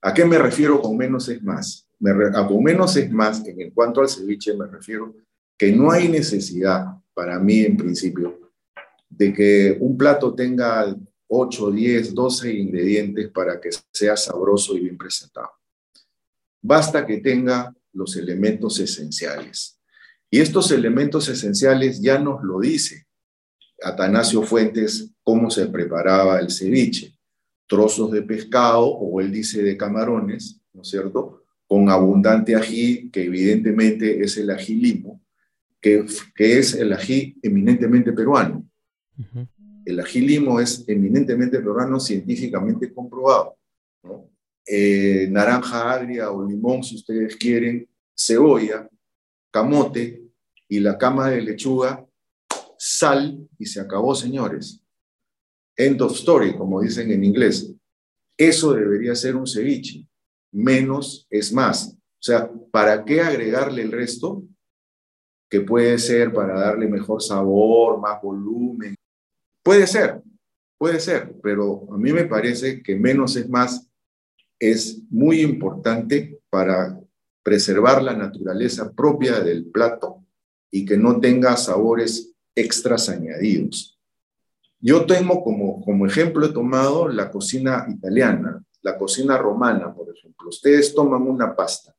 [0.00, 1.86] ¿A qué me refiero con menos es más?
[1.98, 5.14] Me con menos es más, en cuanto al ceviche me refiero
[5.58, 8.40] que no hay necesidad, para mí en principio,
[9.10, 10.96] de que un plato tenga
[11.28, 15.50] 8, 10, 12 ingredientes para que sea sabroso y bien presentado.
[16.68, 19.78] Basta que tenga los elementos esenciales.
[20.28, 23.06] Y estos elementos esenciales ya nos lo dice
[23.80, 27.16] Atanasio Fuentes cómo se preparaba el ceviche.
[27.68, 31.44] Trozos de pescado, o él dice de camarones, ¿no es cierto?
[31.68, 35.22] Con abundante ají, que evidentemente es el ají limo,
[35.80, 38.68] que, que es el ají eminentemente peruano.
[39.84, 43.56] El ají limo es eminentemente peruano, científicamente comprobado.
[44.66, 48.88] Eh, naranja agria o limón, si ustedes quieren, cebolla,
[49.52, 50.24] camote
[50.68, 52.04] y la cama de lechuga
[52.76, 54.82] sal y se acabó, señores.
[55.76, 57.72] End of story, como dicen en inglés.
[58.36, 60.06] Eso debería ser un ceviche.
[60.52, 61.96] Menos es más.
[61.96, 64.42] O sea, ¿para qué agregarle el resto?
[65.48, 68.94] Que puede ser para darle mejor sabor, más volumen.
[69.62, 70.22] Puede ser,
[70.78, 73.85] puede ser, pero a mí me parece que menos es más
[74.58, 77.00] es muy importante para
[77.42, 80.24] preservar la naturaleza propia del plato
[80.70, 83.98] y que no tenga sabores extras añadidos.
[84.80, 90.48] Yo tengo como, como ejemplo, he tomado la cocina italiana, la cocina romana, por ejemplo.
[90.48, 91.94] Ustedes toman una pasta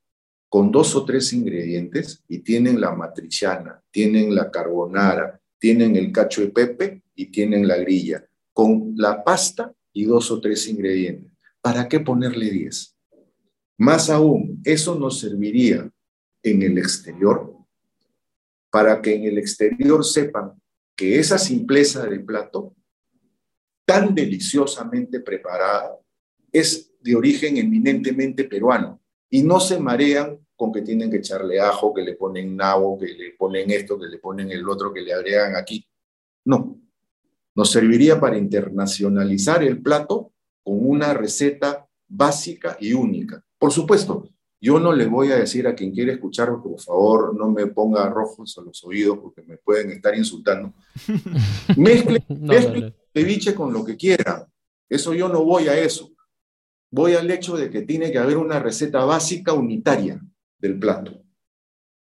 [0.50, 6.42] con dos o tres ingredientes y tienen la matriciana, tienen la carbonara, tienen el cacho
[6.42, 11.37] de pepe y tienen la grilla, con la pasta y dos o tres ingredientes.
[11.62, 12.96] ¿Para qué ponerle diez?
[13.78, 15.90] Más aún, eso nos serviría
[16.44, 17.58] en el exterior
[18.70, 20.54] para que en el exterior sepan
[20.96, 22.76] que esa simpleza de plato,
[23.86, 25.98] tan deliciosamente preparada,
[26.52, 31.94] es de origen eminentemente peruano y no se marean con que tienen que echarle ajo,
[31.94, 35.14] que le ponen nabo, que le ponen esto, que le ponen el otro, que le
[35.14, 35.88] agregan aquí.
[36.46, 36.82] No,
[37.56, 40.34] nos serviría para internacionalizar el plato
[40.68, 43.42] con una receta básica y única.
[43.58, 44.28] Por supuesto,
[44.60, 48.10] yo no le voy a decir a quien quiere escuchar, por favor, no me ponga
[48.10, 50.74] rojos a los oídos porque me pueden estar insultando.
[51.78, 54.46] Mezcle, mezcle ceviche con lo que quiera.
[54.90, 56.12] Eso yo no voy a eso.
[56.92, 60.22] Voy al hecho de que tiene que haber una receta básica unitaria
[60.60, 61.24] del plato.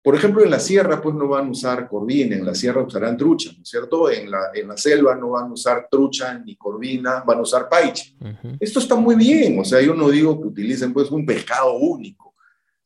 [0.08, 3.18] Por ejemplo, en la sierra, pues no van a usar corvina, en la sierra usarán
[3.18, 4.10] trucha, ¿no es cierto?
[4.10, 7.68] En la, en la selva no van a usar trucha ni corvina, van a usar
[7.68, 8.16] paiche.
[8.58, 12.28] Esto está muy bien, o sea, yo no digo que utilicen pues un pescado único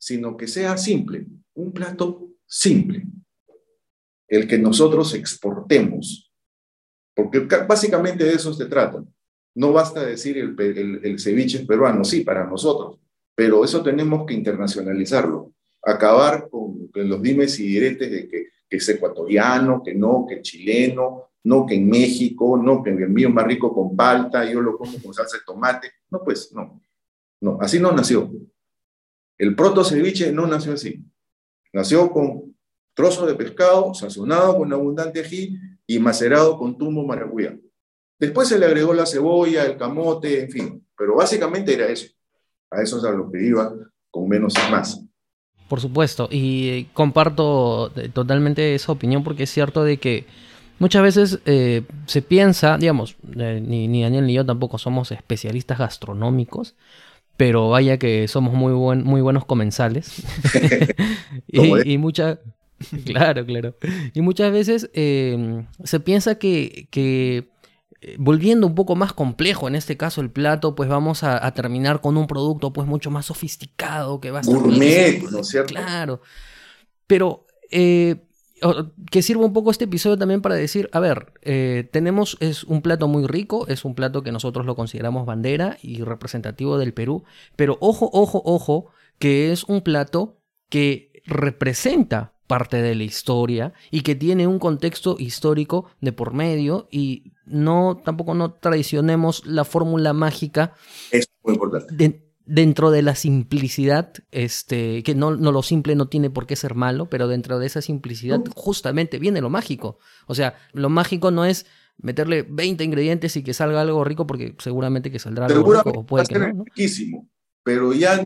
[0.02, 3.06] sino que sea simple, un plato simple,
[4.26, 6.28] el que nosotros exportemos,
[7.14, 9.04] porque básicamente de eso se trata.
[9.54, 10.56] No basta decir el,
[11.04, 12.98] el, ceviche es peruano, sí, para nosotros,
[13.36, 15.52] pero eso tenemos que internacionalizarlo,
[15.82, 21.66] acabar con, los dimes y diretes de que, es ecuatoriano, que no, que chileno, no,
[21.66, 24.98] que en México, no, que el mío es más rico con palta, yo lo como
[25.02, 25.90] con salsa de tomate.
[26.10, 26.80] No, pues no,
[27.42, 28.32] no, así no nació.
[29.36, 31.04] El proto ceviche no nació así.
[31.72, 32.56] Nació con
[32.94, 37.58] trozos de pescado sazonado con abundante ají y macerado con tumo maracuyá.
[38.18, 42.06] Después se le agregó la cebolla, el camote, en fin, pero básicamente era eso.
[42.70, 43.74] A eso es a lo que iba,
[44.10, 45.04] con menos y más.
[45.72, 50.26] Por supuesto, y eh, comparto eh, totalmente esa opinión porque es cierto de que
[50.78, 56.74] muchas veces eh, se piensa, digamos, ni, ni Daniel ni yo tampoco somos especialistas gastronómicos,
[57.38, 60.22] pero vaya que somos muy, buen, muy buenos comensales.
[61.48, 62.38] y, y muchas...
[63.06, 63.74] Claro, claro.
[64.12, 67.48] Y muchas veces se piensa que,
[68.18, 72.16] volviendo un poco más complejo, en este caso el plato, pues vamos a, terminar con
[72.16, 74.42] un producto pues mucho más sofisticado que va a.
[74.42, 75.74] Gourmet, ¿no es cierto?
[75.74, 76.20] Claro.
[77.06, 78.16] Pero eh,
[79.10, 82.82] que sirva un poco este episodio también para decir, a ver, eh, tenemos, es un
[82.82, 87.24] plato muy rico, es un plato que nosotros lo consideramos bandera y representativo del Perú,
[87.56, 88.86] pero ojo, ojo, ojo,
[89.18, 95.16] que es un plato que representa parte de la historia y que tiene un contexto
[95.18, 100.74] histórico de por medio y no tampoco no traicionemos la fórmula mágica.
[101.10, 102.20] Es muy importante.
[102.44, 106.74] dentro de la simplicidad, este, que no, no, lo simple no tiene por qué ser
[106.74, 109.98] malo, pero dentro de esa simplicidad justamente viene lo mágico.
[110.26, 111.64] O sea, lo mágico no es
[111.96, 116.00] meterle 20 ingredientes y que salga algo rico, porque seguramente que saldrá algo rico.
[116.00, 117.30] O puede que riquísimo,
[117.64, 118.22] pero ya,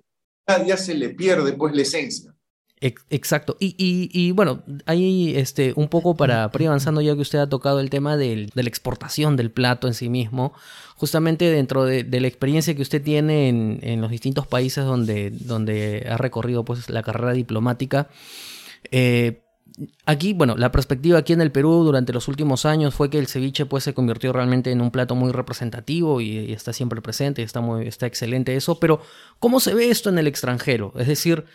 [0.66, 2.35] ya se le pierde pues la esencia.
[2.80, 3.56] Exacto.
[3.58, 7.88] Y, bueno, ahí este, un poco para, ir avanzando, ya que usted ha tocado el
[7.88, 10.52] tema de la exportación del plato en sí mismo,
[10.96, 16.18] justamente dentro de, la experiencia que usted tiene en, los distintos países donde, donde ha
[16.18, 18.08] recorrido pues, la carrera diplomática,
[18.90, 19.42] eh,
[20.04, 23.26] aquí, bueno, la perspectiva aquí en el Perú durante los últimos años fue que el
[23.26, 27.42] ceviche pues se convirtió realmente en un plato muy representativo y, y, está siempre presente,
[27.42, 29.00] está muy, está excelente eso, pero
[29.38, 30.92] ¿cómo se ve esto en el extranjero?
[30.96, 31.46] Es decir,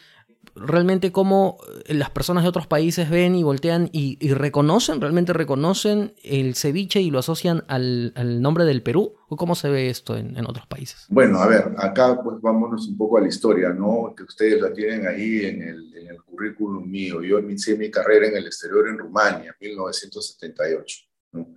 [0.56, 6.14] realmente cómo eh, las personas de otros países ven y voltean y, reconocen, realmente reconocen
[6.24, 9.16] el ceviche y lo asocian al, nombre del Perú?
[9.30, 11.06] ¿O cómo se ve esto en, otros países?
[11.10, 14.14] Bueno, a ver, acá pues vámonos un poco a la historia, ¿no?
[14.16, 17.22] Que ustedes la tienen ahí en el, en el currículum mío.
[17.22, 20.98] Yo inicié mi carrera en el exterior en Rumania, en 1978,
[21.34, 21.48] ¿no?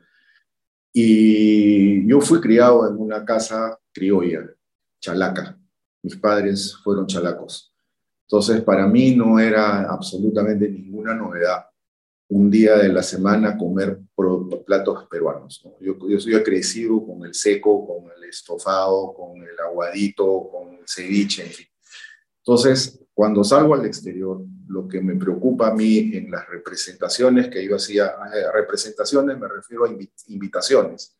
[0.96, 4.48] Y yo fui criado en una casa criolla,
[5.00, 5.58] chalaca.
[6.04, 7.73] Mis padres fueron chalacos.
[8.34, 11.66] Entonces, para mí no era absolutamente ninguna novedad
[12.30, 14.00] un día de la semana comer
[14.66, 15.64] platos peruanos.
[15.80, 20.84] Yo, yo soy crecido con el seco, con el estofado, con el aguadito, con el
[20.84, 21.66] ceviche, en fin.
[22.38, 27.64] Entonces, cuando salgo al exterior, lo que me preocupa a mí en las representaciones que
[27.64, 29.90] yo hacía, eh, representaciones me refiero a
[30.26, 31.16] invitaciones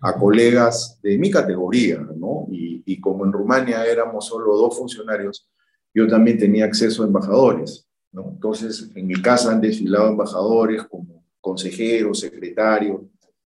[0.00, 2.46] a colegas de mi categoría, ¿no?
[2.50, 5.50] Y, y como en Rumania éramos solo dos funcionarios,
[5.94, 7.88] yo también tenía acceso a embajadores.
[8.12, 13.02] Entonces, en mi casa han desfilado embajadores como consejeros, secretarios,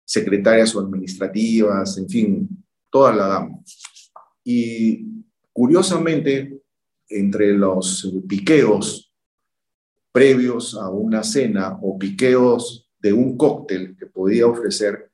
[0.04, 3.60] secretarias administrativas, en fin, toda la gama.
[4.44, 6.62] Y curiosamente,
[7.10, 9.12] entre los piqueos
[10.12, 15.12] previos a una cena o piqueos de un cóctel que podía ofrecer,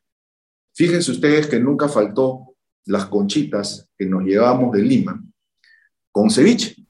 [0.74, 2.56] fíjense ustedes que nunca faltó
[2.86, 5.24] las conchitas que nos llevábamos de Lima
[6.12, 6.81] con ceviche.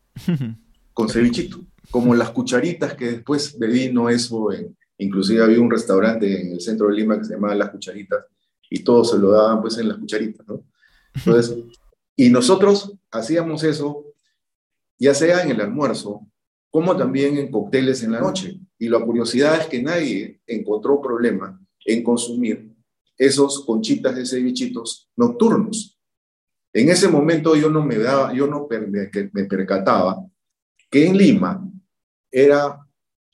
[0.93, 1.59] Con cevichito,
[1.89, 6.61] como las cucharitas que después de vino eso, en, inclusive había un restaurante en el
[6.61, 8.25] centro de Lima que se llamaba Las Cucharitas
[8.69, 10.63] y todos se lo daban pues en las cucharitas, ¿no?
[11.13, 11.57] Entonces,
[12.15, 14.05] y nosotros hacíamos eso
[14.97, 16.27] ya sea en el almuerzo
[16.69, 18.59] como también en cócteles en la noche.
[18.79, 22.71] Y la curiosidad es que nadie encontró problema en consumir
[23.17, 25.99] esos conchitas de cevichitos nocturnos.
[26.73, 30.25] En ese momento yo no me daba, yo no me percataba
[30.89, 31.69] que en Lima
[32.31, 32.79] era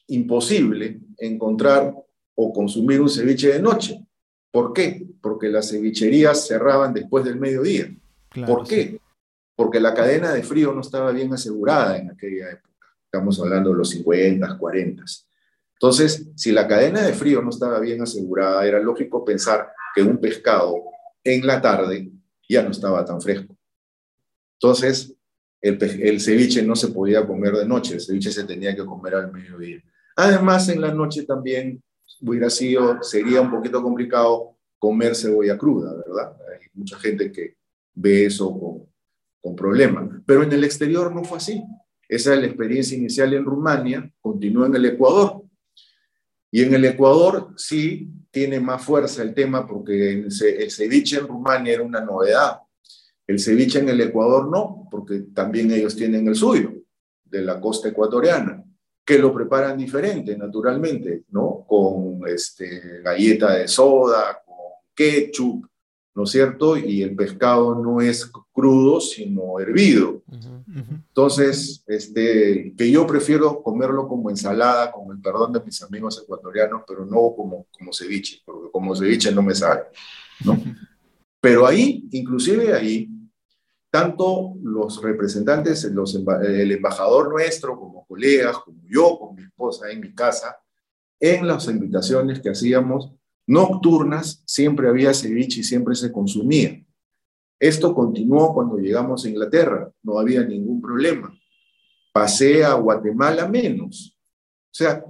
[0.08, 1.94] imposible encontrar
[2.36, 4.04] o consumir un ceviche de noche.
[4.52, 5.06] ¿Por qué?
[5.22, 7.96] Porque las cevicherías cerraban después del mediodía.
[8.46, 9.00] ¿Por qué?
[9.56, 12.88] Porque la cadena de frío no estaba bien asegurada en aquella época.
[13.06, 15.04] Estamos hablando de los 50, 40.
[15.74, 20.18] Entonces, si la cadena de frío no estaba bien asegurada, era lógico pensar que un
[20.18, 20.76] pescado
[21.24, 22.12] en la tarde
[22.48, 23.56] ya no estaba tan fresco.
[24.60, 25.14] Entonces,
[25.62, 29.32] el, ceviche no se podía comer de noche, el ceviche se tenía que comer al
[29.32, 29.82] mediodía.
[30.16, 31.82] Además, en la noche también
[32.22, 36.38] hubiera sido, sería un poquito complicado comer cebolla cruda, ¿verdad?
[36.52, 37.56] Hay mucha gente que
[37.94, 38.88] ve eso con,
[39.42, 40.10] con problemas.
[40.26, 41.64] Pero en el exterior no fue así.
[42.08, 45.44] Esa es la experiencia inicial en Rumania, continúa en el Ecuador.
[46.52, 51.74] Y en el Ecuador sí tiene más fuerza el tema porque el ceviche en Rumania
[51.74, 52.60] era una novedad.
[53.26, 56.72] El ceviche en el Ecuador no, porque también ellos tienen el suyo,
[57.26, 58.64] de la costa ecuatoriana,
[59.04, 61.66] que lo preparan diferente, naturalmente, ¿no?
[61.68, 64.56] Con este, galleta de soda, con
[64.94, 65.66] ketchup,
[66.18, 66.76] ¿no es cierto?
[66.76, 70.24] Y el pescado no es crudo, sino hervido.
[70.66, 76.82] Entonces, este, que yo prefiero comerlo como ensalada, con el perdón de mis amigos ecuatorianos,
[76.88, 79.84] pero no como, como ceviche, porque como ceviche no me sabe,
[80.44, 80.58] ¿no?
[81.40, 83.08] Pero ahí, inclusive ahí,
[83.92, 90.16] tanto los representantes, el embajador nuestro, como colegas, como yo, con mi esposa en mi
[90.16, 90.58] casa,
[91.20, 93.14] en las invitaciones que hacíamos,
[93.48, 96.84] nocturnas, siempre había ceviche y siempre se consumía.
[97.60, 101.34] Esto continuó cuando llegamos a Inglaterra, no había ningún problema.
[102.14, 104.16] Pasé a Guatemala menos.
[104.66, 105.04] O sea,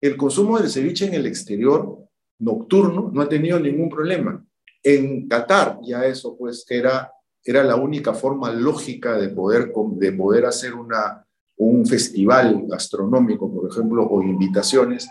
[0.00, 1.98] el consumo del ceviche en el exterior
[2.40, 4.44] nocturno no ha tenido ningún problema.
[4.82, 7.10] En Qatar ya eso pues era,
[7.42, 11.26] era la única forma lógica de poder, de poder hacer una,
[11.56, 15.08] un festival gastronómico, por ejemplo, o invitaciones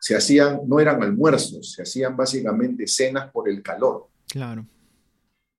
[0.00, 4.06] se hacían, no eran almuerzos, se hacían básicamente cenas por el calor.
[4.28, 4.66] Claro.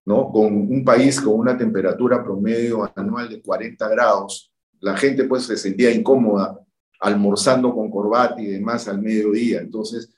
[0.06, 0.32] ¿no?
[0.32, 5.58] Con un país con una temperatura promedio anual de 40 grados, la gente pues se
[5.58, 6.58] sentía incómoda
[7.02, 9.60] almorzando con corbata y demás al mediodía.
[9.60, 10.10] Entonces,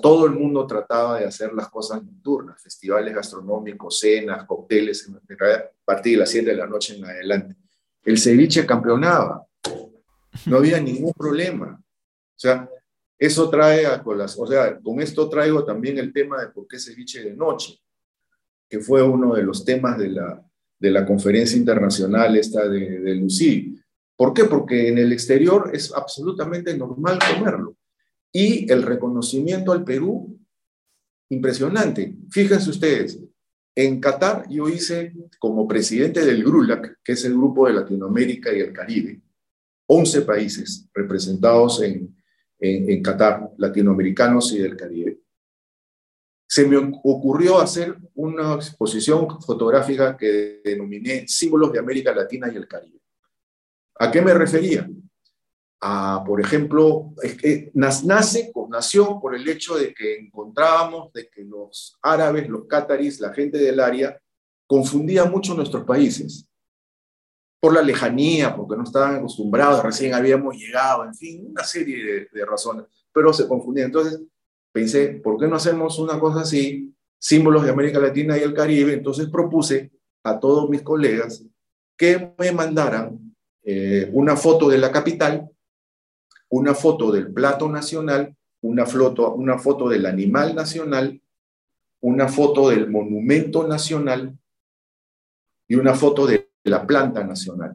[0.00, 6.12] todo el mundo trataba de hacer las cosas nocturnas, festivales gastronómicos, cenas, cócteles, a partir
[6.12, 7.56] de las 7 de la noche en adelante.
[8.04, 9.44] El ceviche campeonaba,
[10.46, 11.78] no había ningún problema.
[11.78, 12.68] O sea,
[13.24, 16.76] eso trae a colas, o sea, con esto traigo también el tema de por qué
[16.76, 17.78] ceviche de noche,
[18.68, 20.44] que fue uno de los temas de la,
[20.76, 23.80] de la conferencia internacional esta de, de Lucy.
[24.16, 24.46] ¿Por qué?
[24.46, 27.76] Porque en el exterior es absolutamente normal comerlo.
[28.32, 30.36] Y el reconocimiento al Perú,
[31.28, 32.16] impresionante.
[32.28, 33.20] Fíjense ustedes,
[33.76, 38.58] en Qatar yo hice como presidente del GRULAC, que es el Grupo de Latinoamérica y
[38.58, 39.20] el Caribe,
[39.86, 42.16] 11 países representados en,
[42.62, 45.18] en, Qatar, latinoamericanos y del Caribe,
[46.46, 52.68] se me ocurrió hacer una exposición fotográfica que denominé Símbolos de América Latina y el
[52.68, 53.00] Caribe.
[53.98, 54.88] ¿A qué me refería?
[55.80, 61.42] A, por ejemplo, es que nace, nació por el hecho de que encontrábamos de que
[61.42, 64.16] los árabes, los cátaris, la gente del área,
[64.66, 66.48] confundían mucho nuestros países
[67.62, 72.44] por la lejanía, porque no estaban acostumbrados, recién habíamos llegado, en fin, una serie de,
[72.44, 73.86] razones, pero se confundían.
[73.86, 74.20] Entonces
[74.72, 78.94] pensé, ¿por qué no hacemos una cosa así, símbolos de América Latina y el Caribe?
[78.94, 79.92] Entonces propuse
[80.24, 81.44] a todos mis colegas
[81.96, 83.32] que me mandaran
[83.62, 85.48] eh, una foto de la capital,
[86.48, 91.22] una foto del plato nacional, una foto, una foto del animal nacional,
[92.00, 94.36] una foto del monumento nacional
[95.72, 97.74] y una foto de la planta nacional.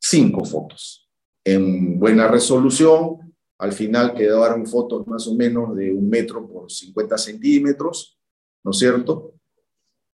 [0.00, 1.08] Cinco fotos.
[1.44, 7.16] En buena resolución, al final quedaron fotos más o menos de un metro por 50
[7.16, 8.18] centímetros,
[8.64, 9.34] ¿no es cierto?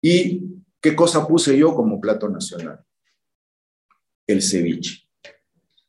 [0.01, 0.43] ¿Y
[0.81, 2.83] qué cosa puse yo como plato nacional?
[4.27, 5.07] El ceviche.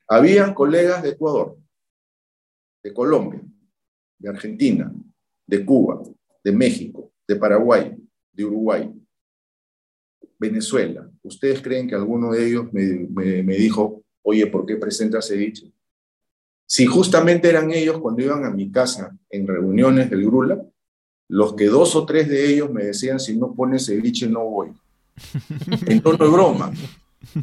[0.09, 1.57] Habían colegas de Ecuador,
[2.83, 3.41] de Colombia,
[4.17, 4.93] de Argentina,
[5.47, 6.03] de Cuba,
[6.43, 7.95] de México, de Paraguay,
[8.33, 8.93] de Uruguay,
[10.39, 11.09] Venezuela.
[11.21, 15.71] ¿Ustedes creen que alguno de ellos me, dijo, oye, ¿por qué presenta ceviche?
[16.65, 20.61] Si justamente eran ellos cuando iban a mi casa en reuniones del Grula,
[21.27, 24.71] los que dos o tres de ellos me decían, si no pones ceviche no voy.
[25.87, 26.71] En tono de broma,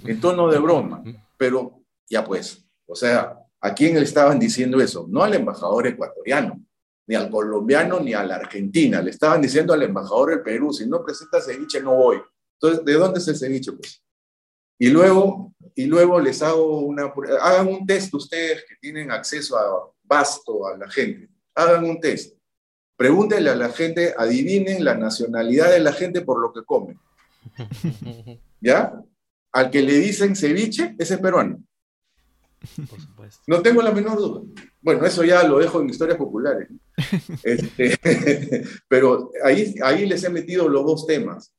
[0.04, 1.04] en tono de broma.
[1.36, 5.06] Pero ya pues, o sea, ¿a quién le estaban diciendo eso?
[5.10, 6.60] No al embajador ecuatoriano,
[7.06, 9.02] ni al colombiano, ni a la Argentina.
[9.02, 12.18] Le estaban diciendo al embajador del Perú, si no presenta ceviche no voy.
[12.60, 13.72] Entonces, ¿de dónde es el ceviche?
[13.72, 14.02] Pues?
[14.78, 17.12] Y luego, y luego les hago una...
[17.40, 21.28] Hagan un test ustedes que tienen acceso a vasto a la gente.
[21.54, 22.36] Hagan un test.
[22.96, 26.98] Pregúntenle a la gente, adivinen la nacionalidad de la gente por lo que comen.
[28.60, 29.00] ¿Ya?
[29.52, 31.62] Al que le dicen ceviche, ese es peruano.
[32.88, 33.42] Por supuesto.
[33.46, 34.42] No tengo la menor duda.
[34.80, 36.68] Bueno, eso ya lo dejo en historias populares.
[37.42, 37.98] Este,
[38.88, 41.52] pero ahí, ahí les he metido los dos temas.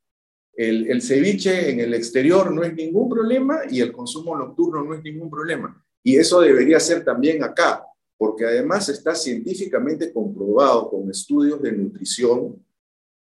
[0.57, 5.03] El, ceviche en el exterior no es ningún problema y el consumo nocturno no es
[5.03, 5.85] ningún problema.
[6.01, 7.85] Y eso debería ser también acá,
[8.17, 12.65] porque además está científicamente comprobado con estudios de nutrición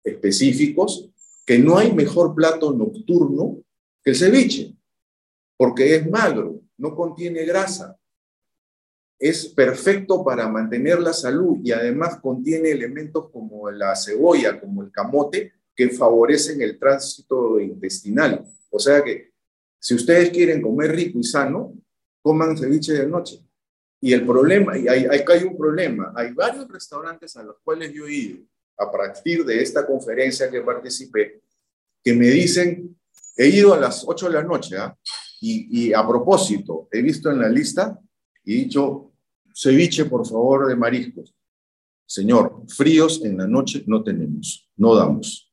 [0.03, 1.09] específicos
[1.45, 3.63] que no hay mejor plato nocturno
[4.03, 4.75] que el ceviche,
[5.55, 7.97] porque es magro, no contiene grasa,
[9.17, 14.91] es perfecto para mantener la salud y además contiene elementos como la cebolla, como el
[14.91, 18.45] camote, que favorecen el tránsito intestinal.
[18.69, 19.33] O sea que
[19.79, 21.73] si ustedes quieren comer rico y sano,
[22.21, 23.39] coman ceviche de noche.
[23.99, 28.05] Y el problema, y hay, hay un problema, hay varios restaurantes a los cuales yo
[28.07, 28.39] he ido
[28.77, 31.41] a partir de esta conferencia que participé,
[32.03, 32.97] que me dicen,
[33.37, 34.97] he ido a las 8 de la noche, ¿ah?
[35.39, 37.97] y, y a propósito, he visto en la lista
[38.43, 39.13] y he dicho,
[39.53, 41.33] ceviche, por favor, de mariscos.
[42.05, 45.52] Señor, fríos en la noche no tenemos, no damos.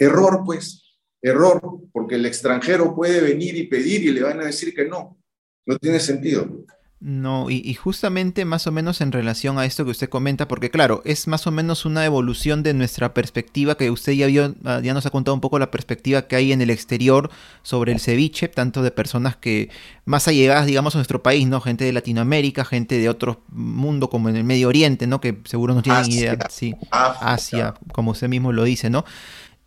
[0.00, 1.60] Error, pues, error,
[1.92, 5.18] porque el extranjero puede venir y pedir y le van a decir que no.
[5.66, 6.64] No tiene sentido.
[7.02, 11.00] No, y, justamente más o menos en relación a esto que usted comenta, porque claro,
[11.06, 14.92] es más o menos una evolución de nuestra perspectiva, que usted ya vio, ah, ya
[14.92, 17.30] nos ha contado un poco la perspectiva que hay en el exterior
[17.62, 19.70] sobre el ceviche, tanto de personas que
[20.04, 21.62] más allegadas, digamos, a nuestro país, ¿no?
[21.62, 25.22] Gente de Latinoamérica, gente de otro mundo como en el Medio Oriente, ¿no?
[25.22, 29.06] Que seguro no tienen idea, sí, Asia, como usted mismo lo dice, ¿no?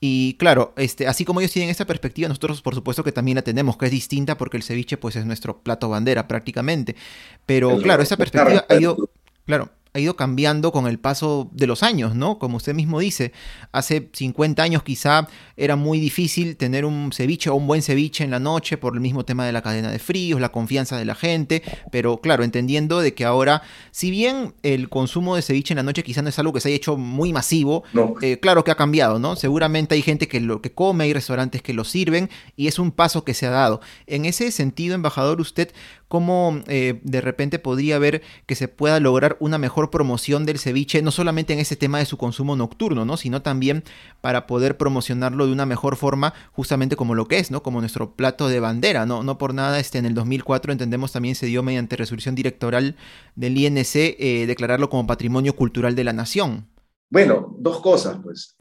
[0.06, 3.42] Y claro, este, así como ellos tienen esta perspectiva, nosotros por supuesto que también la
[3.42, 6.98] tenemos, que es distinta porque el ceviche pues es nuestro plato bandera prácticamente.
[7.46, 8.98] Pero claro, esa perspectiva ha ido,
[9.46, 12.40] claro, ha ido cambiando con el paso de los años, ¿no?
[12.40, 13.32] Como usted mismo dice,
[13.72, 18.32] hace 50 años quizá era muy difícil tener un ceviche o un buen ceviche en
[18.32, 21.14] la noche por el mismo tema de la cadena de fríos, la confianza de la
[21.14, 25.84] gente, pero claro, entendiendo de que ahora, si bien el consumo de ceviche en la
[25.84, 27.84] noche quizá no es algo que se haya hecho muy masivo,
[28.22, 29.36] eh, claro que ha cambiado, ¿no?
[29.36, 32.92] Seguramente hay gente que lo que come, hay restaurantes que lo sirven y es un
[32.92, 33.80] paso que se ha dado.
[34.08, 35.72] En ese sentido, embajador, usted
[36.14, 41.02] cómo eh, de repente podría ver que se pueda lograr una mejor promoción del ceviche,
[41.02, 43.18] no solamente en ese tema de su consumo nocturno, ¿no?
[43.18, 43.84] sino también
[44.22, 47.64] para poder promocionarlo de una mejor forma, justamente como lo que es, ¿no?
[47.64, 49.08] como nuestro plato de bandera.
[49.08, 52.96] No, no por nada, este, en el 2004 entendemos también se dio mediante resolución directoral
[53.36, 56.68] del INC eh, declararlo como patrimonio cultural de la nación.
[57.10, 58.56] Bueno, dos cosas, pues.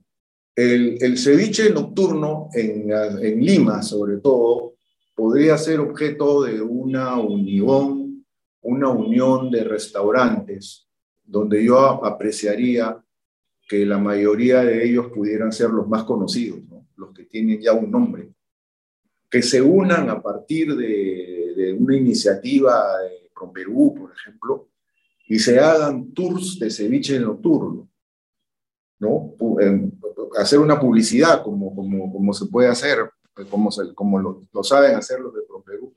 [0.57, 4.72] El, ceviche nocturno en Lima, sobre todo,
[5.15, 8.25] podría ser objeto de una unión,
[8.63, 10.89] una unión de restaurantes,
[11.25, 13.03] donde yo apreciaría
[13.69, 16.61] que la mayoría de ellos pudieran ser los más conocidos,
[16.97, 18.33] los que tienen ya un nombre,
[19.31, 24.69] que se unan a partir de, una iniciativa de Perú, por ejemplo,
[25.27, 27.89] y se hagan tours de ceviche nocturno,
[29.01, 29.35] ¿no?
[30.37, 32.99] Hacer una publicidad como, como, como se puede hacer
[33.51, 35.95] como, como lo, saben hacer los de ProPerú,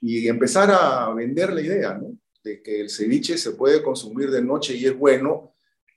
[0.00, 2.00] y empezar a vender la idea.
[2.42, 5.52] De que el ceviche se puede consumir de noche y es bueno,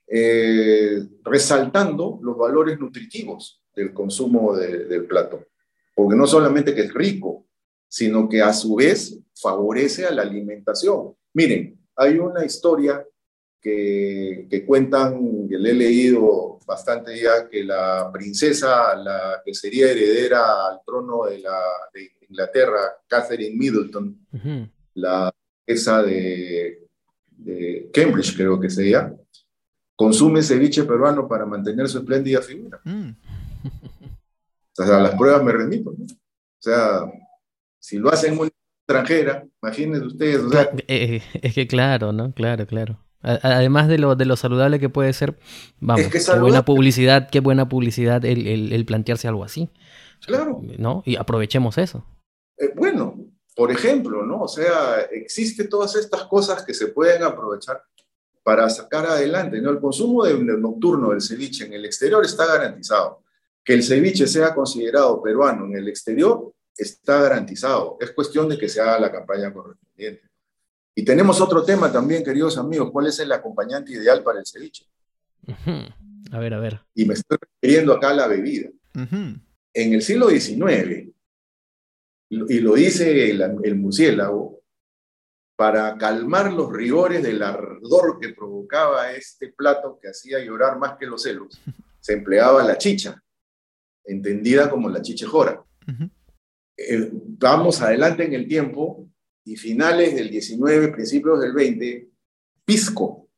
[0.06, 5.46] eh, resaltando los valores nutritivos del consumo del plato.
[5.94, 7.46] Porque no solamente que es rico,
[7.88, 11.14] sino que a su vez favorece a la alimentación.
[11.32, 13.06] Miren, hay una historia
[13.64, 19.90] que, que, cuentan, que le he leído bastante ya, que la princesa, la que sería
[19.90, 21.58] heredera al trono de, la,
[21.94, 24.26] de Inglaterra, Catherine Middleton,
[24.94, 25.34] la
[25.66, 26.86] esa de,
[27.30, 29.14] de, Cambridge, creo que sería,
[29.96, 32.78] consume ceviche peruano para mantener su espléndida figura.
[32.84, 33.12] Mm.
[34.78, 35.88] o sea, las pruebas me remito.
[35.88, 35.96] O
[36.58, 37.10] sea,
[37.78, 38.50] si lo hacen muy
[38.80, 40.42] extranjera, imagínense ustedes.
[40.52, 42.34] Eh, eh, es que claro, ¿no?
[42.34, 43.03] Claro, claro.
[43.24, 45.38] Además de lo, de lo saludable que puede ser,
[45.80, 49.70] vamos, qué buena publicidad, qué buena publicidad el, plantearse algo así.
[50.26, 50.60] Claro.
[50.78, 51.02] ¿No?
[51.06, 52.04] Y aprovechemos eso.
[52.58, 53.16] Eh, bueno,
[53.56, 54.42] por ejemplo, ¿no?
[54.42, 57.82] O sea, existen todas estas cosas que se pueden aprovechar
[58.42, 59.70] para sacar adelante, ¿no?
[59.70, 63.22] El consumo de, nocturno del ceviche en el exterior está garantizado.
[63.64, 67.96] Que el ceviche sea considerado peruano en el exterior está garantizado.
[68.00, 70.28] Es cuestión de que se haga la campaña correspondiente.
[70.94, 74.86] Y tenemos otro tema también, queridos amigos, ¿cuál es el acompañante ideal para el ceviche?
[76.30, 76.80] A ver, a ver.
[76.94, 78.70] Y me estoy refiriendo acá a la bebida.
[78.94, 81.12] En el siglo XIX,
[82.30, 84.62] y lo dice el, el murciélago,
[85.56, 91.06] para calmar los rigores del ardor que provocaba este plato que hacía llorar más que
[91.06, 91.60] los celos,
[92.00, 93.22] se empleaba la chicha,
[94.04, 95.64] entendida como la chichejora.
[96.76, 99.08] Eh, vamos adelante en el tiempo
[99.44, 102.08] y finales del 19, principios del 20,
[102.64, 103.28] pisco.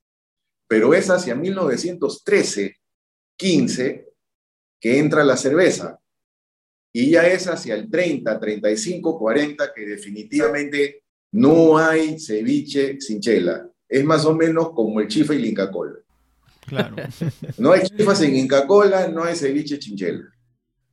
[0.69, 2.77] Pero es hacia 1913,
[3.37, 4.09] 15,
[4.81, 6.01] que entra la cerveza.
[6.93, 11.03] Y ya es hacia el 30, 35, 40 que definitivamente
[11.33, 13.69] no hay ceviche sin chela.
[13.89, 15.99] Es más o menos como el chifa y la Inca Cola.
[16.67, 16.97] Claro.
[17.59, 20.25] No hay chifa sin Inca Cola, no hay ceviche sin chela.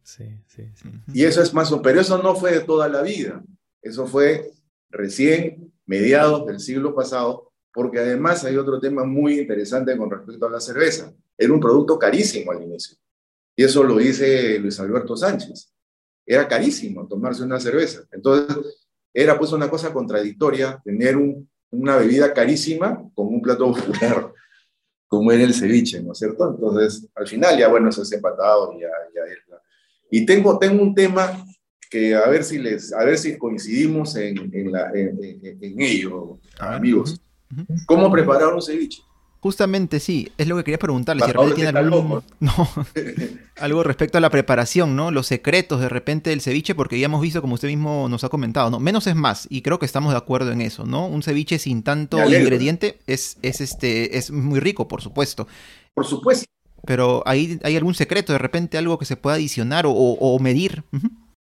[0.03, 0.89] Sí, sí, sí.
[1.14, 3.41] Y eso es más o pero eso no fue de toda la vida.
[3.82, 4.51] Eso fue
[4.94, 10.52] recién mediados del siglo pasado, porque además hay otro tema muy interesante con respecto a
[10.52, 11.12] la cerveza.
[11.38, 12.98] Era un producto carísimo al inicio.
[13.56, 15.74] Y eso lo dice Luis Alberto Sánchez.
[16.26, 18.04] Era carísimo tomarse una cerveza.
[18.12, 21.18] Entonces, era pues una cosa contradictoria tener
[21.72, 24.32] una bebida carísima con un plato popular,
[25.08, 26.50] como era el ceviche, ¿no es cierto?
[26.50, 29.58] Entonces, al final ya, bueno, eso es empatado, ya, ya
[30.10, 31.46] Y tengo, tengo un tema
[31.94, 37.22] que a ver si les, a ver si coincidimos en, en, la, en, ello, amigos.
[37.86, 39.04] ¿Cómo preparar un ceviche?
[39.39, 41.24] Justamente sí, es lo que quería preguntarle.
[41.24, 42.24] Si tiene algún...
[42.39, 42.52] No.
[43.58, 45.12] Algo respecto a la preparación, ¿no?
[45.12, 48.30] Los secretos de repente del ceviche, porque ya hemos visto, como usted mismo nos ha
[48.30, 48.80] comentado, ¿no?
[48.80, 51.06] Menos es más, y creo que estamos de acuerdo en eso, ¿no?
[51.06, 55.48] Un ceviche sin tanto ingrediente es, es, este, es muy rico, por supuesto.
[55.94, 56.48] Por supuesto.
[56.88, 60.84] Pero ¿hay, hay algún secreto, de repente algo que se pueda adicionar o, medir?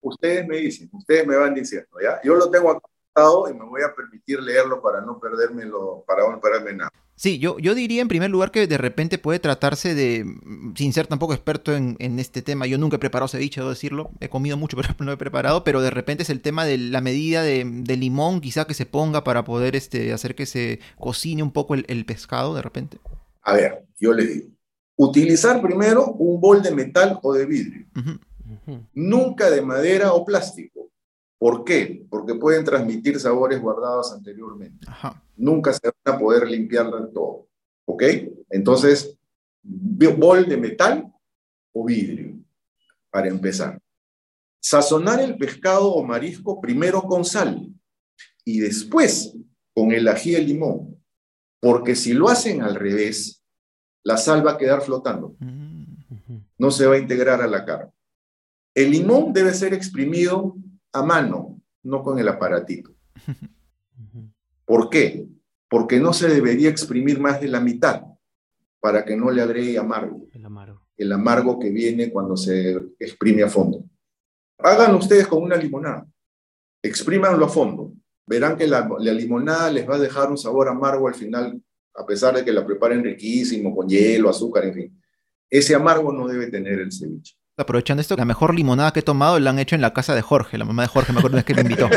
[0.04, 2.20] Ustedes me dicen, ustedes me van diciendo, ¿ya?
[2.22, 6.38] Yo lo tengo apuntado y me voy a permitir leerlo para no perdérmelo, para no
[6.40, 6.90] perderme nada.
[7.16, 10.26] Sí, yo, yo diría en primer lugar que de repente puede tratarse de,
[10.74, 14.28] sin ser tampoco experto en, este tema, yo nunca he preparado ceviche, debo decirlo, he
[14.28, 17.42] comido mucho pero no he preparado, pero de repente es el tema de la medida
[17.42, 17.64] de,
[17.96, 22.04] limón quizá que se ponga para poder este, hacer que se cocine un poco el,
[22.04, 22.98] pescado de repente.
[23.40, 24.48] A ver, yo le digo,
[24.96, 27.86] utilizar primero un bol de metal o de vidrio,
[28.92, 30.90] nunca de madera o plástico.
[31.38, 32.06] ¿Por qué?
[32.08, 34.86] Porque pueden transmitir sabores guardados anteriormente.
[35.36, 37.48] Nunca se van a poder limpiar del todo.
[37.86, 38.02] ¿Ok?
[38.50, 39.18] Entonces,
[39.62, 41.12] bol de metal
[41.72, 42.38] o vidrio,
[43.10, 43.80] para empezar.
[44.60, 47.68] Sazonar el pescado o marisco primero con sal
[48.44, 49.36] y después
[49.74, 51.02] con el ají y el limón.
[51.60, 53.42] Porque si lo hacen al revés,
[54.02, 55.34] la sal va a quedar flotando.
[55.40, 55.84] Mm.
[56.58, 57.93] No se va a integrar a la carne.
[58.74, 60.56] El limón debe ser exprimido
[60.92, 62.92] a mano, no con el aparatito.
[64.64, 65.28] ¿Por qué?
[65.68, 68.02] Porque no se debería exprimir más de la mitad
[68.80, 70.26] para que no le agregue amargo.
[70.32, 70.82] El amargo.
[70.96, 73.84] El amargo que viene cuando se exprime a fondo.
[74.58, 76.06] Háganlo ustedes con una limonada.
[76.82, 77.92] Exprímanlo a fondo.
[78.26, 81.62] Verán que la, la limonada les va a dejar un sabor amargo al final,
[81.94, 85.02] a pesar de que la preparen riquísimo, con hielo, azúcar, en fin.
[85.48, 89.38] Ese amargo no debe tener el ceviche aprovechando esto, la mejor limonada que he tomado
[89.38, 91.44] la han hecho en la casa de Jorge, la mamá de Jorge, me acuerdo es
[91.44, 91.88] que me invitó.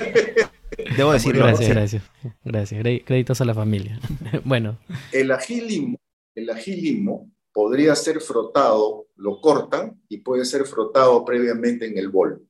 [0.96, 1.46] Debo decirlo.
[1.46, 2.04] Gracias, gracias.
[2.44, 2.84] Gracias.
[3.06, 4.00] Créditos a la familia.
[4.44, 4.78] bueno.
[5.12, 5.98] El ají limo,
[6.36, 12.10] el ají limo podría ser frotado, lo cortan y puede ser frotado previamente en el
[12.10, 12.48] bol.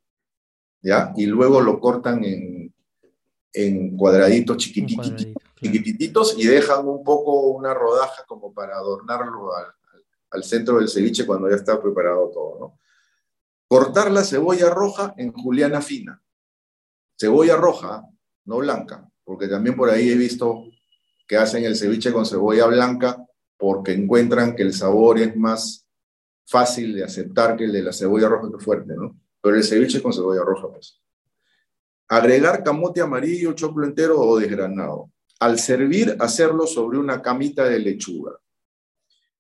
[0.82, 1.14] ¿Ya?
[1.16, 2.74] Y luego lo cortan en,
[3.53, 9.66] en cuadraditos chiquititos, y dejan un poco una rodaja como para adornarlo al,
[10.30, 12.80] al centro del ceviche cuando ya está preparado todo, ¿no?
[13.68, 16.22] Cortar la cebolla roja en juliana fina.
[17.20, 18.03] Cebolla roja,
[18.45, 20.65] no blanca, porque también por ahí he visto
[21.28, 23.18] que hacen el ceviche con cebolla blanca
[23.57, 25.86] porque encuentran que el sabor es más
[26.45, 29.20] fácil de aceptar que el de la cebolla roja que fuerte, ¿no?
[29.41, 31.01] Pero el ceviche con cebolla roja, pues.
[32.07, 35.11] Agregar camote amarillo, choclo entero o desgranado.
[35.39, 38.39] Al servir, hacerlo sobre una camita de lechuga.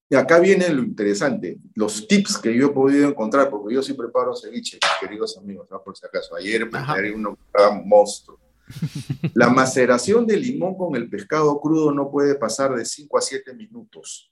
[0.09, 3.93] Y acá viene lo interesante, los tips que yo he podido encontrar, porque yo sí
[3.93, 6.33] preparo ceviche, queridos amigos, por si acaso.
[6.35, 7.37] Ayer preparé uno
[7.83, 8.39] monstruo.
[9.33, 13.53] La maceración de limón con el pescado crudo no puede pasar de 5 a 7
[13.53, 14.31] minutos,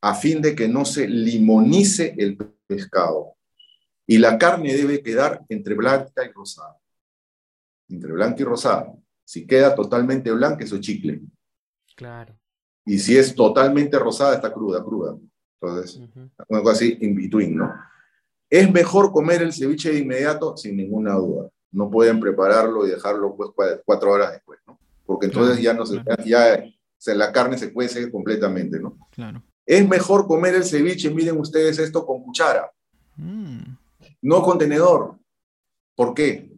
[0.00, 3.34] a fin de que no se limonice el pescado.
[4.06, 6.76] Y la carne debe quedar entre blanca y rosada.
[7.88, 8.94] Entre blanca y rosada.
[9.24, 11.20] Si queda totalmente blanca, eso chicle.
[11.94, 12.38] Claro.
[12.88, 15.14] Y si es totalmente rosada, está cruda, cruda.
[15.60, 16.00] Entonces,
[16.48, 17.70] algo así in between, ¿no?
[18.48, 21.50] Es mejor comer el ceviche de inmediato, sin ninguna duda.
[21.70, 23.50] No pueden prepararlo y dejarlo pues
[23.84, 24.78] cuatro horas después, ¿no?
[25.04, 26.64] Porque entonces ya no se, ya
[26.96, 28.96] se, la carne se cuece completamente, ¿no?
[29.10, 29.42] Claro.
[29.66, 32.72] Es mejor comer el ceviche, miren ustedes esto, con cuchara,
[33.16, 33.64] mm.
[34.22, 35.18] no con tenedor.
[35.94, 36.57] ¿Por qué?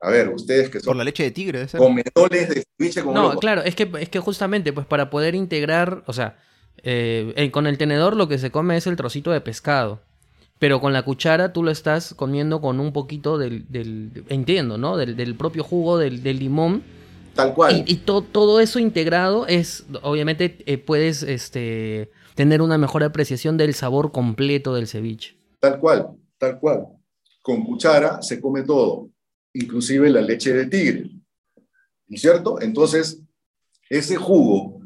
[0.00, 0.90] A ver, ustedes que son.
[0.90, 3.14] Por la leche de tigre, Comedores de ceviche como.
[3.14, 6.38] No, claro, es que, es que justamente, pues para poder integrar, o sea,
[6.82, 10.00] eh, con el tenedor lo que se come es el trocito de pescado.
[10.58, 14.96] Pero con la cuchara tú lo estás comiendo con un poquito del, del entiendo, ¿no?
[14.96, 16.82] Del, propio jugo del, limón.
[17.34, 17.84] Tal cual.
[17.86, 24.12] Y, todo eso integrado es, obviamente, eh, puedes este, tener una mejor apreciación del sabor
[24.12, 25.36] completo del ceviche.
[25.60, 26.88] Tal cual, tal cual.
[27.40, 29.08] Con cuchara se come todo
[29.52, 31.10] inclusive la leche de tigre.
[32.06, 32.60] ¿No es cierto?
[32.60, 33.22] Entonces,
[33.88, 34.82] ese jugo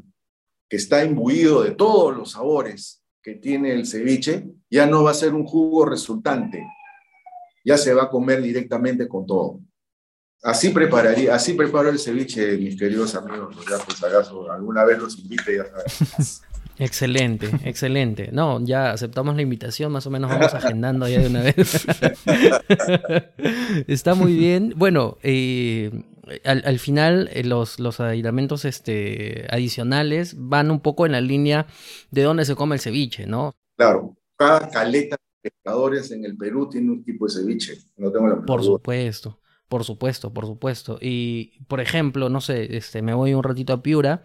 [0.68, 5.14] que está imbuido de todos los sabores que tiene el ceviche, ya no va a
[5.14, 6.62] ser un jugo resultante,
[7.64, 9.60] ya se va a comer directamente con todo.
[10.42, 15.18] Así prepararía, así preparo el ceviche, mis queridos amigos, ya pues acaso alguna vez los
[15.18, 16.42] invite, ya sabes.
[16.78, 18.30] Excelente, excelente.
[18.32, 21.56] No, ya aceptamos la invitación, más o menos vamos agendando ya de una vez.
[23.88, 24.74] Está muy bien.
[24.76, 25.90] Bueno, eh,
[26.44, 31.66] al, final eh, los, los aislamientos este, adicionales van un poco en la línea
[32.10, 33.54] de dónde se come el ceviche, ¿no?
[33.76, 38.28] Claro, cada caleta de pescadores en el Perú tiene un tipo de ceviche, no tengo
[38.28, 39.38] la Por supuesto.
[39.68, 40.98] Por supuesto, por supuesto.
[41.00, 44.22] Y, por ejemplo, no sé, este, me voy un ratito a Piura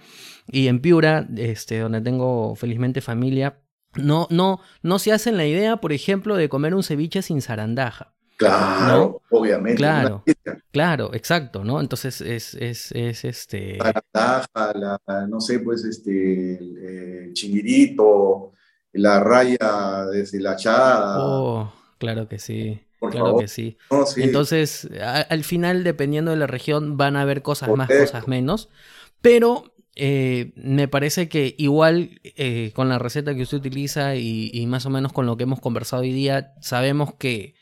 [0.47, 3.61] y en Piura, este, donde tengo felizmente familia,
[3.95, 8.13] no, no, no se hacen la idea, por ejemplo, de comer un ceviche sin zarandaja.
[8.39, 9.75] Claro, obviamente.
[9.75, 10.23] Claro,
[10.71, 11.81] claro, exacto, ¿no?
[11.81, 13.77] Entonces es, es, es este.
[14.13, 18.53] La, no sé, pues este, el, chinguirito,
[18.93, 21.17] la raya deshilachada.
[21.19, 22.79] Oh, claro que sí.
[22.99, 23.77] Claro que sí.
[24.17, 28.69] Entonces, al final, dependiendo de la región, van a haber cosas más, cosas menos.
[29.21, 34.85] Pero eh, me parece que igual eh, con la receta que usted utiliza y, más
[34.85, 37.53] o menos con lo que hemos conversado hoy día, sabemos que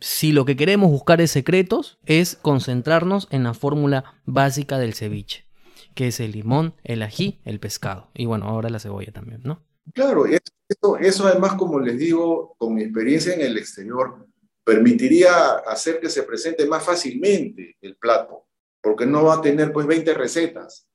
[0.00, 5.46] si lo que queremos buscar es secretos, es concentrarnos en la fórmula básica del ceviche,
[5.94, 8.10] que es el limón, el ají, el pescado.
[8.12, 9.62] Y bueno, ahora la cebolla también, ¿no?
[9.92, 14.26] Claro, eso, eso además, como les digo, con mi experiencia en el exterior,
[14.64, 18.46] permitiría hacer que se presente más fácilmente el plato,
[18.80, 20.88] porque no va a tener pues 20 recetas,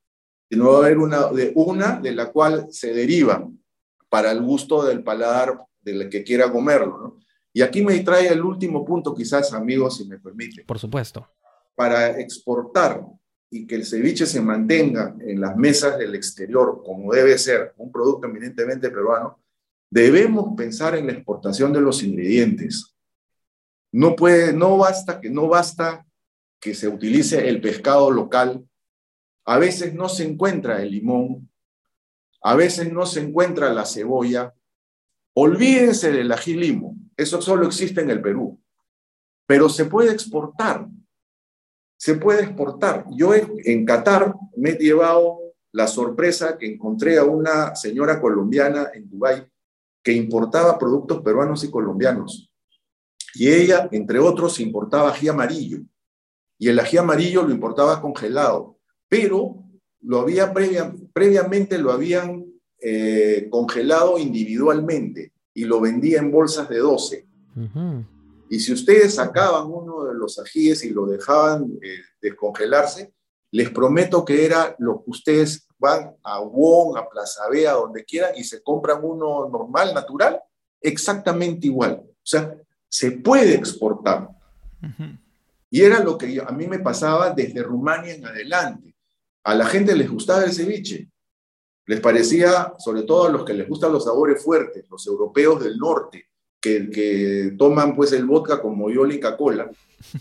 [0.48, 3.48] sino va a haber una de, una de la cual se deriva
[4.08, 7.20] para el gusto del paladar del que quiera comerlo, ¿no?
[7.52, 10.64] Y aquí me trae el último punto, quizás, amigos, si me permite.
[10.64, 11.28] Por supuesto.
[11.74, 13.04] Para exportar
[13.50, 17.90] y que el ceviche se mantenga en las mesas del exterior, como debe ser un
[17.90, 19.40] producto eminentemente peruano,
[19.90, 22.94] debemos pensar en la exportación de los ingredientes.
[23.92, 26.06] No puede, no basta que no basta
[26.60, 28.66] que se utilice el pescado local.
[29.44, 31.50] A veces no se encuentra el limón,
[32.42, 34.54] a veces no se encuentra la cebolla.
[35.34, 38.60] Olvídense del ají limo, eso solo existe en el Perú.
[39.46, 40.86] Pero se puede exportar.
[41.96, 43.04] Se puede exportar.
[43.10, 45.38] Yo en Qatar me he llevado
[45.72, 49.46] la sorpresa que encontré a una señora colombiana en Dubái
[50.02, 52.49] que importaba productos peruanos y colombianos.
[53.34, 55.80] Y ella, entre otros, importaba ají amarillo.
[56.58, 58.78] Y el ají amarillo lo importaba congelado,
[59.08, 59.64] pero
[60.02, 60.52] lo había
[61.12, 62.46] previamente lo habían
[62.80, 67.26] eh, congelado individualmente y lo vendía en bolsas de 12.
[68.48, 73.12] Y si ustedes sacaban uno de los ajíes y lo dejaban eh, descongelarse,
[73.52, 78.04] les prometo que era lo que ustedes van a Wong, a Plaza B, a donde
[78.04, 80.40] quieran y se compran uno normal, natural,
[80.80, 82.02] exactamente igual.
[82.04, 82.56] O sea,
[82.90, 84.28] se puede exportar.
[85.70, 88.96] Y era lo que a mí me pasaba desde Rumania en adelante.
[89.44, 91.08] A la gente les gustaba el ceviche.
[91.86, 95.78] Les parecía, sobre todo a los que les gustan los sabores fuertes, los europeos del
[95.78, 96.26] norte,
[96.60, 99.04] que, que toman pues el vodka como yo
[99.38, 99.70] Cola,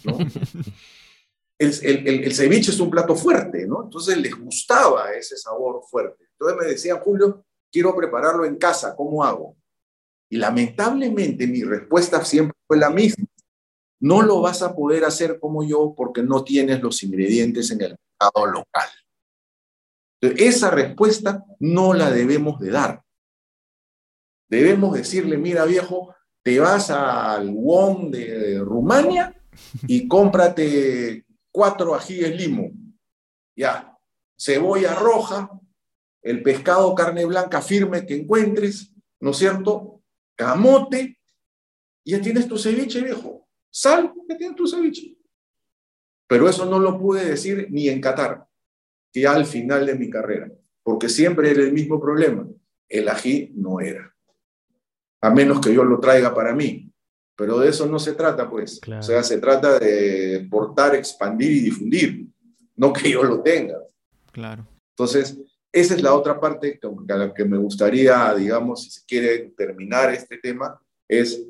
[0.05, 0.17] ¿no?
[1.57, 3.83] el, el, ceviche es un plato fuerte, ¿no?
[3.83, 6.25] Entonces les gustaba ese sabor fuerte.
[6.31, 9.57] Entonces me decían, Julio, quiero prepararlo en casa, ¿cómo hago?
[10.29, 13.25] Y lamentablemente mi respuesta siempre fue la misma.
[13.99, 17.97] No lo vas a poder hacer como yo porque no tienes los ingredientes en el
[17.97, 18.89] mercado local.
[20.21, 23.03] Entonces, esa respuesta no la debemos de dar.
[24.49, 29.35] Debemos decirle, mira viejo, te vas al WOM de Rumania
[29.87, 32.71] y cómprate cuatro ajíes limo,
[33.55, 33.97] ya,
[34.37, 35.51] cebolla roja,
[36.21, 39.98] el pescado carne blanca firme que encuentres, ¿no es cierto?
[40.39, 41.19] Camote,
[42.05, 43.45] y ya tienes tu ceviche, viejo.
[43.69, 45.17] Sal, ya tienes tu ceviche.
[46.27, 48.47] Pero eso no lo pude decir ni en Qatar,
[49.11, 50.49] que al final de mi carrera,
[50.81, 52.47] porque siempre era el mismo problema.
[52.87, 54.15] El ají no era.
[55.19, 56.89] A menos que yo lo traiga para mí.
[57.35, 58.79] Pero de eso no se trata, pues.
[58.87, 62.27] O sea, se trata de portar, expandir y difundir,
[62.77, 63.77] no que yo lo tenga.
[64.31, 64.65] Claro.
[64.91, 65.37] Entonces,
[65.71, 70.13] esa es la otra parte a la que me gustaría, digamos, si se quiere terminar
[70.13, 71.41] este tema, es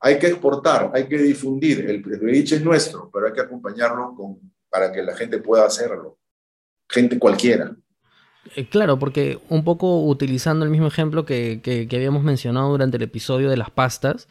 [0.00, 1.88] hay que exportar, hay que difundir.
[1.88, 6.18] El ceviche es nuestro, pero hay que acompañarlo con, para que la gente pueda hacerlo.
[6.88, 7.74] Gente cualquiera.
[8.54, 12.98] Eh, claro, porque un poco utilizando el mismo ejemplo que, que, que habíamos mencionado durante
[12.98, 14.28] el episodio de las pastas,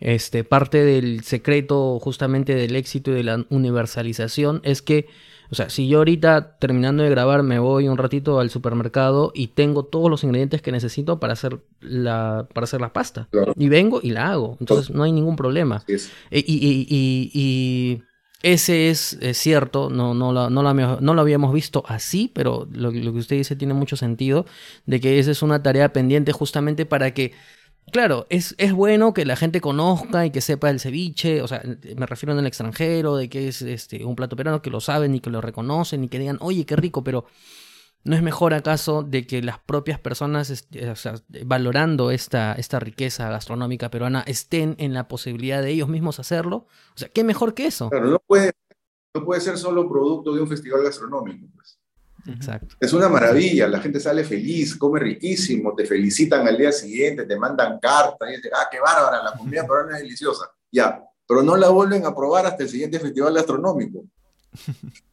[0.00, 5.08] este, parte del secreto justamente del éxito y de la universalización es que,
[5.52, 9.48] o sea, si yo ahorita terminando de grabar me voy un ratito al supermercado y
[9.48, 13.28] tengo todos los ingredientes que necesito para hacer la, para hacer la pasta.
[13.56, 14.56] Y vengo y la hago.
[14.60, 15.84] Entonces no hay ningún problema.
[16.30, 18.02] E, y,
[18.42, 23.18] ese es, cierto, no, no, lo, no, lo, habíamos visto así, pero lo, lo que
[23.18, 24.46] usted dice tiene mucho sentido,
[24.86, 27.34] de que esa es una tarea pendiente justamente para que
[27.90, 31.62] Claro, es, es, bueno que la gente conozca y que sepa el ceviche, o sea,
[31.96, 35.14] me refiero en el extranjero, de que es este, un plato peruano, que lo saben
[35.14, 37.26] y que lo reconocen y que digan, oye, qué rico, pero
[38.04, 40.94] ¿no es mejor acaso de que las propias personas, este,
[41.44, 46.66] valorando esta, esta riqueza gastronómica peruana, estén en la posibilidad de ellos mismos hacerlo?
[46.94, 47.90] O sea, ¿qué mejor que eso?
[47.90, 48.52] Claro, no puede,
[49.14, 51.81] no puede ser solo producto de un festival gastronómico, pues.
[52.26, 52.76] Exacto.
[52.78, 57.36] Es una maravilla, la gente sale feliz, come riquísimo, te felicitan al día siguiente, te
[57.36, 60.50] mandan cartas y dicen, ah, qué bárbara, la comida peruana es deliciosa.
[60.70, 64.04] Ya, pero no la vuelven a probar hasta el siguiente festival gastronómico.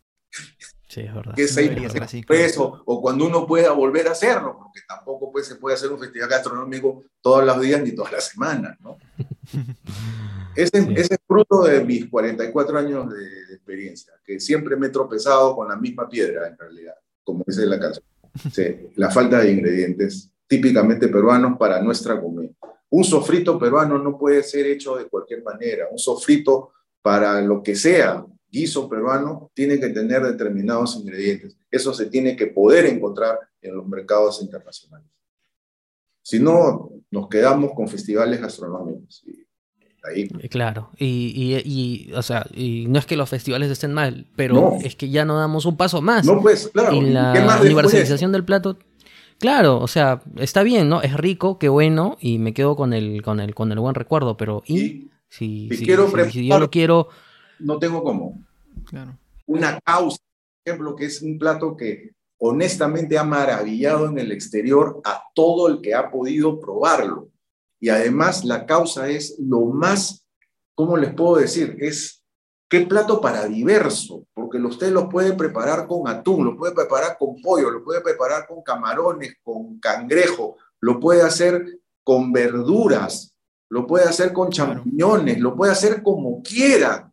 [0.89, 1.35] Sí, es verdad.
[1.35, 5.55] Que es seis pesos, o cuando uno pueda volver a hacerlo, porque tampoco pues, se
[5.55, 8.97] puede hacer un festival gastronómico todos los días ni todas las semanas, ¿no?
[10.55, 15.55] ese, ese, es fruto de mis 44 años de, experiencia, que siempre me he tropezado
[15.55, 18.05] con la misma piedra, en realidad, como dice la canción.
[18.95, 22.51] la falta de ingredientes típicamente peruanos para nuestra comida.
[22.89, 25.85] Un sofrito peruano no puede ser hecho de cualquier manera.
[25.91, 26.71] Un sofrito
[27.03, 31.57] para lo que sea, guiso peruano tiene que tener determinados ingredientes.
[31.69, 35.07] Eso se tiene que poder encontrar en los mercados internacionales.
[36.21, 39.23] Si no, nos quedamos con festivales gastronómicos.
[40.03, 40.29] ahí.
[40.39, 44.95] Eh, claro, y, o sea, y no es que los festivales estén mal, pero es
[44.95, 46.25] que ya no damos un paso más.
[46.25, 47.01] No, pues, claro.
[47.01, 48.77] La universalización del plato.
[49.39, 51.01] Claro, o sea, está bien, ¿no?
[51.01, 54.35] Es rico, qué bueno, y me quedo con el, con el, con el buen recuerdo,
[54.35, 55.09] pero ¿y?
[55.29, 57.07] si, quiero si yo lo quiero
[57.59, 58.43] no tengo cómo.
[59.45, 65.01] Una causa, por ejemplo, que es un plato que honestamente ha maravillado en el exterior
[65.03, 67.29] a todo el que ha podido probarlo.
[67.79, 70.25] Y además la causa es lo más,
[70.75, 71.77] ¿cómo les puedo decir?
[71.79, 72.23] Es
[72.69, 77.41] qué plato para diverso, porque usted lo puede preparar con atún, lo puede preparar con
[77.41, 83.35] pollo, lo puede preparar con camarones, con cangrejo, lo puede hacer con verduras,
[83.69, 87.08] lo puede hacer con champiñones, lo puede hacer como quiera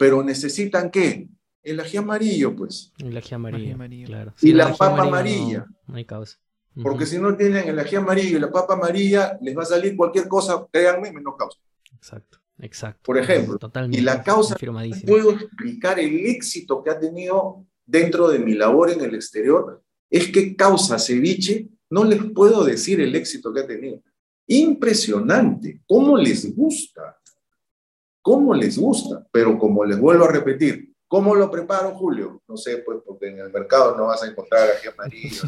[0.00, 1.28] pero necesitan qué?
[1.62, 2.90] El ají amarillo, pues.
[2.96, 4.32] El ají amarillo, claro.
[4.40, 5.66] y la papa amarilla.
[5.86, 6.38] No, hay causa.
[6.82, 9.94] Porque si no tienen el ají amarillo y la papa amarilla, les va a salir
[9.94, 11.58] cualquier cosa, créanme, menos causa.
[11.94, 13.02] Exacto, exacto.
[13.04, 13.58] Por ejemplo,
[13.90, 14.56] y la causa,
[15.06, 20.32] puedo explicar el éxito que ha tenido dentro de mi labor en el exterior, es
[20.32, 24.02] que causa ceviche, no les puedo decir el éxito que ha tenido.
[24.46, 27.19] Impresionante, cómo les gusta
[28.22, 32.42] cómo les gusta, pero como les vuelvo a repetir, ¿cómo lo preparo, Julio?
[32.48, 35.42] No sé, pues porque en el mercado no vas a encontrar ají amarillo.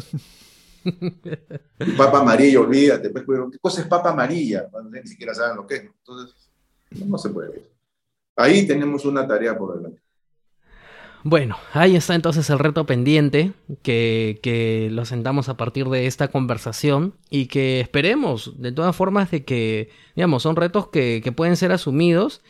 [1.97, 4.69] papa amarilla, olvídate, pues, pero ¿qué cosa es papa amarilla?
[4.91, 5.83] Ni siquiera saben lo que es.
[5.83, 6.51] Entonces,
[7.05, 7.71] no se puede.
[8.35, 10.02] Ahí tenemos una tarea por delante.
[11.25, 17.13] Bueno, ahí está entonces el reto pendiente que, lo sentamos a partir de esta conversación
[17.29, 22.41] y que esperemos de todas formas de que, digamos, son retos que, pueden ser asumidos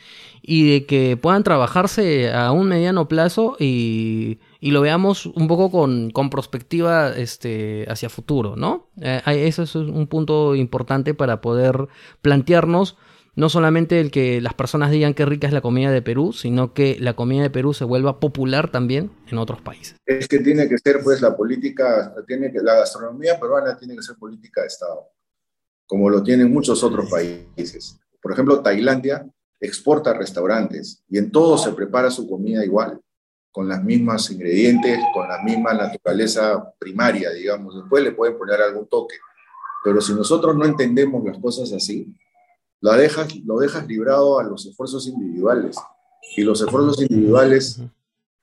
[0.42, 6.10] y de que puedan trabajarse a un mediano plazo y, lo veamos un poco con,
[6.10, 8.88] con perspectiva este, hacia futuro, ¿no?
[9.00, 11.90] Eh, eso es un punto importante para poder
[12.24, 12.98] plantearnos
[13.36, 16.74] no solamente el que las personas digan qué rica es la comida de Perú, sino
[16.74, 19.96] que la comida de Perú se vuelva popular también en otros países.
[20.06, 24.04] Es que tiene que ser, pues, la política, tiene que, la gastronomía peruana tiene que
[24.04, 25.08] ser política de Estado,
[25.88, 28.00] como lo tienen muchos otros países.
[28.22, 29.26] Por ejemplo, Tailandia
[29.60, 33.00] exporta restaurantes y en todo se prepara su comida igual,
[33.52, 37.76] con las mismas ingredientes, con la misma naturaleza primaria, digamos.
[37.76, 39.16] Después le pueden poner algún toque.
[39.84, 42.14] Pero si nosotros no entendemos las cosas así,
[42.84, 45.78] lo dejas, lo dejas librado a los esfuerzos individuales.
[46.36, 47.82] Y los esfuerzos individuales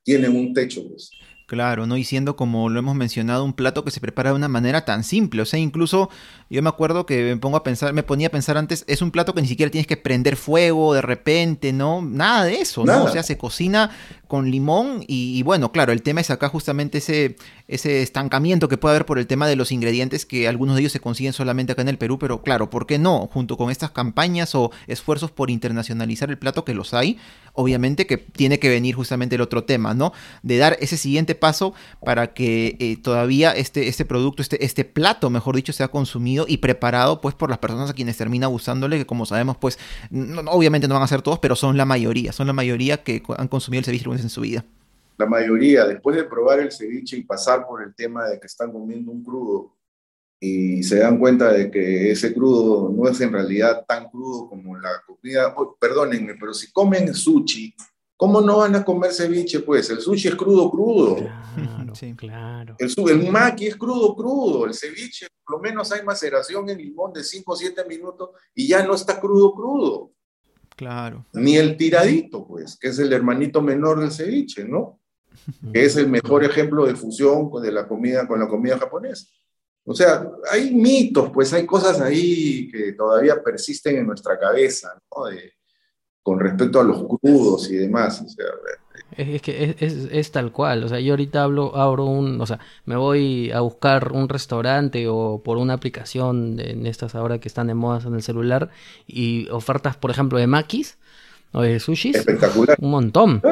[0.03, 1.11] tienen un techo, pues.
[1.47, 1.97] Claro, ¿no?
[1.97, 5.05] Y siendo, como lo hemos mencionado, un plato que se prepara de una manera tan
[5.05, 5.43] simple.
[5.43, 6.09] O sea, incluso
[6.49, 9.11] yo me acuerdo que me pongo a pensar, me ponía a pensar antes, es un
[9.11, 12.01] plato que ni siquiera tienes que prender fuego de repente, ¿no?
[12.01, 13.05] Nada de eso, ¿no?
[13.05, 13.91] O sea, se cocina
[14.31, 17.35] con limón y, bueno, claro, el tema es acá justamente ese,
[17.67, 20.93] ese estancamiento que puede haber por el tema de los ingredientes que algunos de ellos
[20.93, 23.27] se consiguen solamente acá en el Perú, pero claro, ¿por qué no?
[23.27, 27.19] Junto con estas campañas o esfuerzos por internacionalizar el plato que los hay,
[27.55, 30.13] obviamente que tiene que venir justamente el otro tema, ¿no?
[30.45, 31.75] De dar ese siguiente paso
[32.05, 36.59] para que eh, todavía este, este producto, este, este plato, mejor dicho, sea consumido y
[36.59, 39.77] preparado pues por las personas a quienes termina gustándole, que como sabemos pues
[40.47, 43.49] obviamente no van a ser todos, pero son la mayoría, son la mayoría que han
[43.49, 43.85] consumido el
[44.21, 44.65] en su vida.
[45.19, 48.73] La mayoría, después de probar el ceviche y pasar por el tema de que están
[48.73, 49.77] comiendo un crudo
[50.41, 54.79] y se dan cuenta de que ese crudo no es en realidad tan crudo como
[54.79, 57.75] la comida, oh, perdónenme, pero si comen sushi,
[58.17, 59.61] ¿cómo no van a comer ceviche?
[59.61, 61.17] Pues el sushi es crudo, crudo.
[61.55, 62.77] Claro, sí, claro.
[62.79, 64.65] El, el maqui es crudo, crudo.
[64.65, 68.67] El ceviche, por lo menos hay maceración en limón de 5 o 7 minutos y
[68.67, 70.13] ya no está crudo, crudo.
[70.81, 71.27] Claro.
[71.35, 74.99] Ni el tiradito, pues, que es el hermanito menor del ceviche, ¿no?
[75.75, 79.27] Que es el mejor ejemplo de fusión de la comida con la comida japonesa.
[79.85, 85.27] O sea, hay mitos, pues hay cosas ahí que todavía persisten en nuestra cabeza, ¿no?
[85.27, 85.53] De,
[86.23, 88.25] con respecto a los crudos y demás.
[89.17, 92.97] Es, que es, tal cual, o sea, yo ahorita hablo, abro un, o sea, me
[92.97, 97.75] voy a buscar un restaurante o por una aplicación en estas ahora que están de
[97.75, 98.71] moda en el celular
[99.07, 100.99] y ofertas, por ejemplo, de maquis
[101.53, 102.17] o de sushis.
[102.17, 102.77] Espectacular.
[102.81, 103.43] Un montón.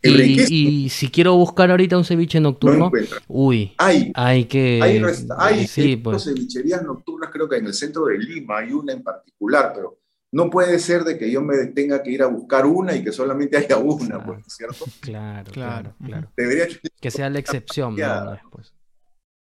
[0.00, 2.90] Y, si quiero buscar ahorita un ceviche nocturno,
[3.26, 4.80] uy, hay, hay que...
[4.80, 5.02] Hay,
[5.38, 6.24] hay sí, pues.
[6.24, 9.98] cevicherías nocturnas, creo que en el centro de Lima hay una en particular, pero
[10.32, 13.12] no puede ser de que yo me tenga que ir a buscar una y que
[13.12, 14.84] solamente haya una, pues, ¿cierto?
[15.00, 16.32] Claro, claro, claro.
[16.36, 16.66] Debería
[17.00, 18.38] que sea la excepción, no,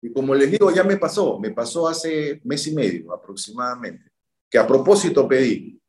[0.01, 4.11] Y como les digo, ya me pasó, me pasó hace mes y medio aproximadamente,
[4.49, 5.81] que a propósito pedí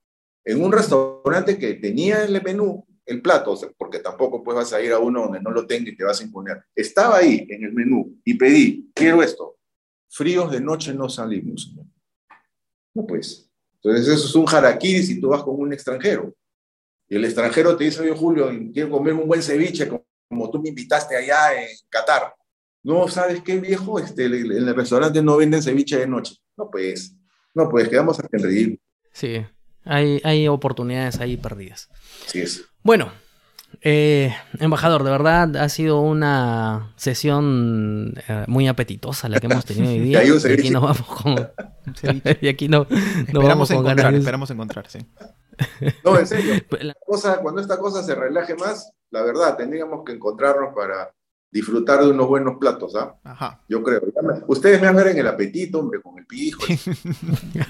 [0.44, 4.82] en un restaurante que tenía en el menú el plato, porque tampoco pues vas a
[4.82, 6.62] ir a uno donde no lo tenga y te vas a imponer.
[6.74, 9.56] Estaba ahí en el menú y pedí, quiero esto.
[10.10, 11.74] Fríos de noche no salimos.
[12.94, 13.47] No pues.
[13.90, 16.34] Entonces eso es un jaraquí si tú vas con un extranjero.
[17.08, 20.68] Y el extranjero te dice, oye Julio, quiero comer un buen ceviche como, tú me
[20.68, 22.34] invitaste allá en Qatar.
[22.82, 23.98] No, ¿sabes qué viejo?
[23.98, 26.34] Este, en el restaurante no venden ceviche de noche.
[26.56, 27.14] No pues,
[27.54, 28.78] no pues, quedamos a reír.
[29.12, 29.44] Sí,
[29.84, 31.88] hay, hay oportunidades ahí perdidas.
[32.26, 32.64] Sí es.
[32.82, 33.10] Bueno,
[33.80, 39.88] eh, embajador, de verdad ha sido una sesión eh, muy apetitosa la que hemos tenido
[39.90, 40.24] hoy día.
[40.24, 41.34] y aquí nos vamos con.
[42.40, 44.98] y aquí no, esperamos encontrar, esperamos encontrar, sí.
[46.04, 46.54] No, en serio.
[46.68, 51.12] Pues cosa, cuando esta cosa se relaje más, la verdad, tendríamos que encontrarnos para
[51.50, 53.16] disfrutar de unos buenos platos, ¿ah?
[53.24, 53.62] Ajá.
[53.68, 54.02] Yo creo.
[54.46, 56.62] Ustedes me van a ver en el apetito, hombre, con el pijo.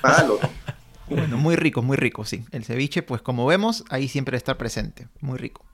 [0.03, 0.39] Malo.
[1.09, 2.45] Bueno, muy rico, muy rico, sí.
[2.51, 5.09] El ceviche, pues como vemos, ahí siempre está presente.
[5.21, 5.65] Muy rico.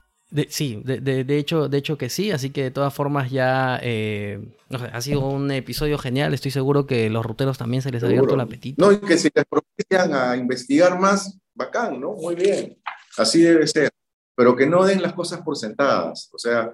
[0.49, 5.01] Sí, de, hecho, de hecho que sí, así que de todas formas ya eh, ha
[5.01, 8.41] sido un episodio genial, estoy seguro que los ruteros también se les ha abierto el
[8.41, 8.83] apetito.
[8.83, 12.13] No, y que si les propician a investigar más, bacán, ¿no?
[12.13, 12.77] Muy bien,
[13.17, 13.89] así debe ser,
[14.35, 16.71] pero que no den las cosas por sentadas, o sea,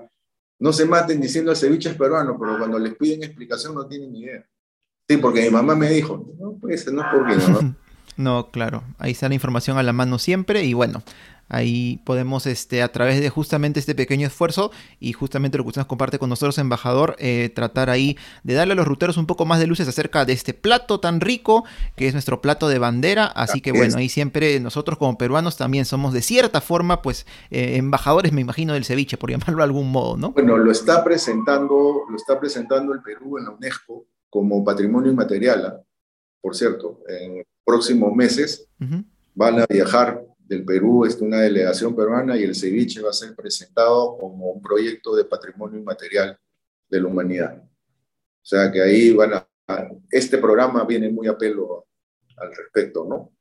[0.59, 4.11] no se maten diciendo el ceviche es peruano, pero cuando les piden explicación no tienen
[4.11, 4.45] ni idea.
[5.09, 7.75] Sí, porque mi mamá me dijo, no, pues no es porque no.
[8.17, 11.01] No, claro, ahí está la información a la mano siempre y bueno,
[11.51, 15.81] ahí podemos este, a través de justamente este pequeño esfuerzo y justamente lo que usted
[15.81, 19.45] nos comparte con nosotros, embajador, eh, tratar ahí de darle a los ruteros un poco
[19.45, 21.65] más de luces acerca de este plato tan rico
[21.97, 25.83] que es nuestro plato de bandera, así que bueno, ahí siempre nosotros como peruanos también
[25.85, 29.91] somos de cierta forma pues eh, embajadores, me imagino, del ceviche, por llamarlo de algún
[29.91, 30.31] modo, ¿no?
[30.31, 35.65] Bueno, lo está presentando, lo está presentando el Perú en la UNESCO como patrimonio inmaterial,
[35.65, 35.81] ¿ah?
[36.39, 38.67] por cierto, en próximos meses
[39.35, 43.33] van a viajar del Perú, es una delegación peruana y el ceviche va a ser
[43.33, 46.37] presentado como un proyecto de patrimonio inmaterial
[46.89, 47.57] de la humanidad.
[47.57, 49.47] O sea que ahí van a,
[50.11, 51.87] este programa viene muy a pelo
[52.35, 53.31] al respecto, ¿no?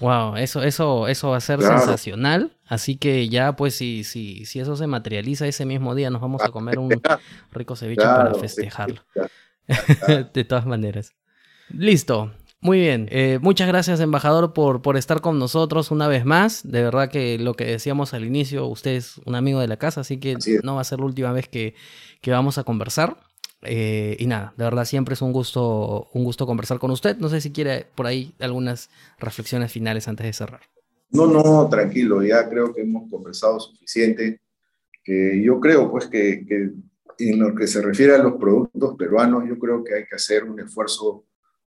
[0.00, 2.58] Wow, eso, eso, eso va a ser sensacional.
[2.66, 6.42] Así que ya, pues, si, si, si eso se materializa ese mismo día, nos vamos
[6.42, 6.90] a comer un
[7.52, 9.02] rico ceviche para festejarlo.
[10.34, 11.14] de todas maneras.
[11.70, 12.32] Listo.
[12.60, 16.68] Muy bien, eh, muchas gracias embajador por, por estar con nosotros una vez más.
[16.68, 20.00] De verdad que lo que decíamos al inicio, usted es un amigo de la casa,
[20.00, 21.74] así que no va a ser la última vez que,
[22.26, 23.18] vamos a conversar.
[23.62, 27.16] Eh, y nada, de verdad siempre es un gusto, un gusto conversar con usted.
[27.18, 30.62] No sé si quiere por ahí algunas reflexiones finales antes de cerrar.
[31.10, 34.40] No, no, tranquilo, ya creo que hemos conversado suficiente.
[35.04, 36.70] Que yo creo pues que, que
[37.18, 40.44] en lo que se refiere a los productos peruanos, yo creo que hay que hacer
[40.44, 41.24] un esfuerzo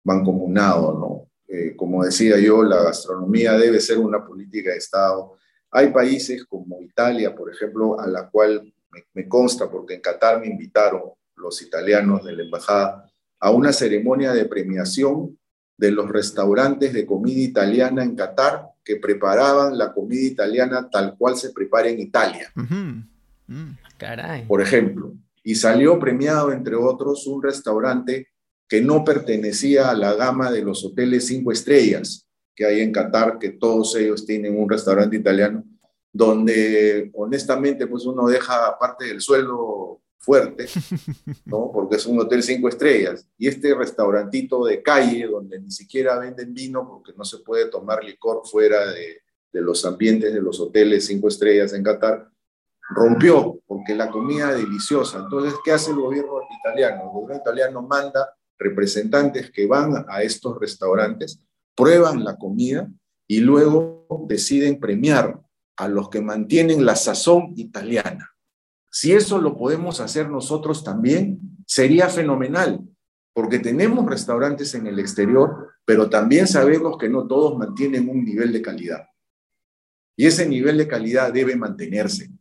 [0.08, 1.28] mancomunado, ¿no?
[1.50, 5.34] Eh, como decía yo, la gastronomía debe ser una política de Estado.
[5.70, 8.74] Hay países como Italia, por ejemplo, a la cual
[9.14, 11.02] me, consta, porque en Qatar me invitaron
[11.36, 15.38] los italianos de la embajada a una ceremonia de premiación
[15.78, 21.36] de los restaurantes de comida italiana en Qatar que preparaban la comida italiana tal cual
[21.36, 22.52] se prepara en Italia.
[22.56, 23.76] Mm.
[23.98, 24.46] Caray.
[24.48, 25.14] Por ejemplo,
[25.44, 28.28] y salió premiado, entre otros, un restaurante
[28.68, 33.38] que no pertenecía a la gama de los hoteles cinco estrellas que hay en Qatar,
[33.38, 35.64] que todos ellos tienen un restaurante italiano,
[36.12, 40.66] donde honestamente pues uno deja parte del sueldo fuerte,
[41.46, 41.72] ¿no?
[41.72, 43.30] Porque es un hotel cinco estrellas.
[43.38, 48.04] Y este restaurantito de calle, donde ni siquiera venden vino porque no se puede tomar
[48.04, 49.22] licor fuera de,
[49.54, 52.28] de los ambientes de los hoteles cinco estrellas en Qatar,
[52.90, 55.20] rompió porque la comida es deliciosa.
[55.20, 57.04] Entonces, ¿qué hace el gobierno italiano?
[57.04, 61.42] El gobierno italiano manda representantes que van a estos restaurantes,
[61.76, 62.92] prueban la comida
[63.28, 65.40] y luego deciden premiar
[65.78, 68.32] a los que mantienen la sazón italiana.
[68.92, 72.82] Si eso lo podemos hacer nosotros también, sería fenomenal,
[73.34, 78.52] porque tenemos restaurantes en el exterior, pero también sabemos que no todos mantienen un nivel
[78.52, 79.06] de calidad.
[80.18, 82.32] Y ese nivel de calidad debe mantenerse.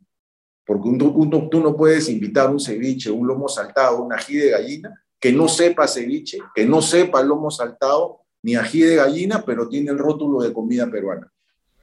[0.64, 5.32] Porque tú no puedes invitar un ceviche, un lomo saltado, un ají de gallina, que
[5.32, 9.98] no sepa ceviche, que no sepa lomo saltado, ni ají de gallina, pero tiene el
[9.98, 11.32] rótulo de comida peruana.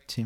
[0.07, 0.26] Sí.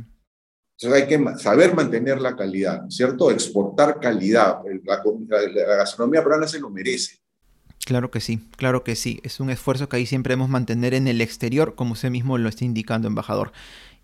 [0.76, 3.32] Entonces hay que saber mantener la calidad, ¿cierto?
[3.32, 4.60] Exportar calidad.
[4.84, 7.18] La, la, gastronomía peruana se lo merece.
[7.88, 9.20] Claro que sí, claro que sí.
[9.24, 12.50] Es un esfuerzo que ahí siempre debemos mantener en el exterior, como usted mismo lo
[12.50, 13.52] está indicando, embajador.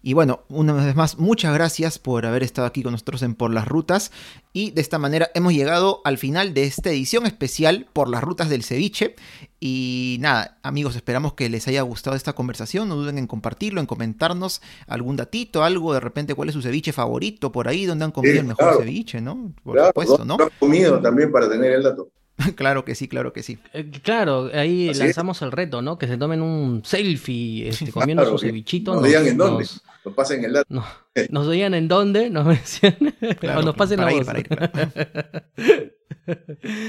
[0.05, 3.53] Y bueno, una vez más, muchas gracias por haber estado aquí con nosotros en Por
[3.53, 4.11] las Rutas.
[4.51, 8.49] Y de esta manera hemos llegado al final de esta edición especial por las rutas
[8.49, 9.15] del ceviche.
[9.61, 12.89] Y nada, amigos, esperamos que les haya gustado esta conversación.
[12.89, 16.91] No duden en compartirlo, en comentarnos algún datito, algo de repente, cuál es su ceviche
[16.91, 19.53] favorito por ahí, donde han comido el mejor ceviche, ¿no?
[19.63, 20.33] Por supuesto, ¿no?
[20.37, 22.09] Han comido también para tener el dato.
[22.55, 23.59] claro que sí, claro que sí.
[23.73, 25.97] Eh, claro, ahí lanzamos el reto, ¿no?
[25.97, 28.95] Que se tomen un selfie este, comiendo su cevichito.
[28.95, 29.65] Nos, digan en dónde.
[30.05, 30.83] Nos, pasen el dato.
[31.29, 33.15] nos digan en dónde, nos mencionen.
[33.55, 34.27] o nos pasen la voz.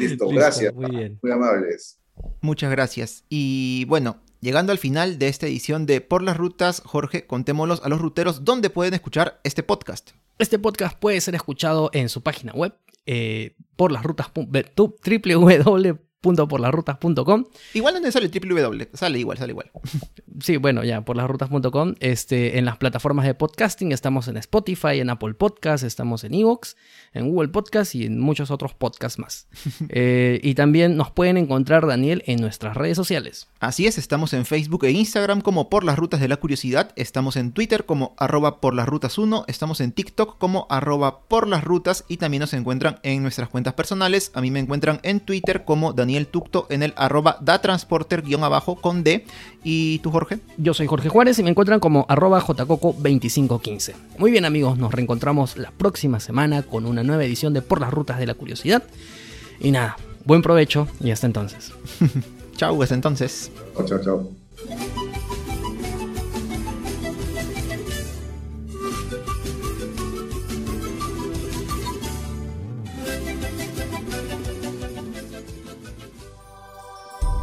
[0.00, 0.74] Listo, gracias.
[0.74, 1.18] Muy, bien.
[1.22, 1.98] muy amables.
[2.40, 3.24] Muchas gracias.
[3.28, 7.88] Y bueno, llegando al final de esta edición de Por las Rutas, Jorge, contémoslos a
[7.88, 10.12] los ruteros dónde pueden escuchar este podcast.
[10.38, 12.74] Este podcast puede ser escuchado en su página web,
[13.06, 14.30] eh, por las rutas
[16.24, 17.44] www.porlasrutas.com.
[17.74, 19.70] Igual no sale www, sale igual, sale igual.
[20.40, 21.30] Sí, bueno, ya, por las
[22.00, 26.76] Este, en las plataformas de podcasting estamos en Spotify, en Apple Podcasts, estamos en Evox,
[27.12, 29.46] en Google Podcasts y en muchos otros podcasts más.
[29.90, 33.48] Eh, y también nos pueden encontrar, Daniel, en nuestras redes sociales.
[33.60, 37.36] Así es, estamos en Facebook e Instagram como Por las Rutas de la Curiosidad, estamos
[37.36, 41.64] en Twitter como arroba por las rutas 1, estamos en TikTok como arroba por las
[41.64, 44.30] rutas y también nos encuentran en nuestras cuentas personales.
[44.34, 49.26] A mí me encuentran en Twitter como Daniel Tucto en el arroba datransporter-abajo con D.
[49.62, 50.38] ¿Y tú, Jorge?
[50.56, 53.94] Yo soy Jorge Juárez y me encuentran como arroba jcoco2515.
[54.18, 57.92] Muy bien amigos, nos reencontramos la próxima semana con una nueva edición de Por las
[57.92, 58.82] Rutas de la Curiosidad.
[59.60, 61.72] Y nada, buen provecho y hasta entonces.
[62.56, 63.50] chau, hasta entonces.
[63.86, 64.30] Chao, chao,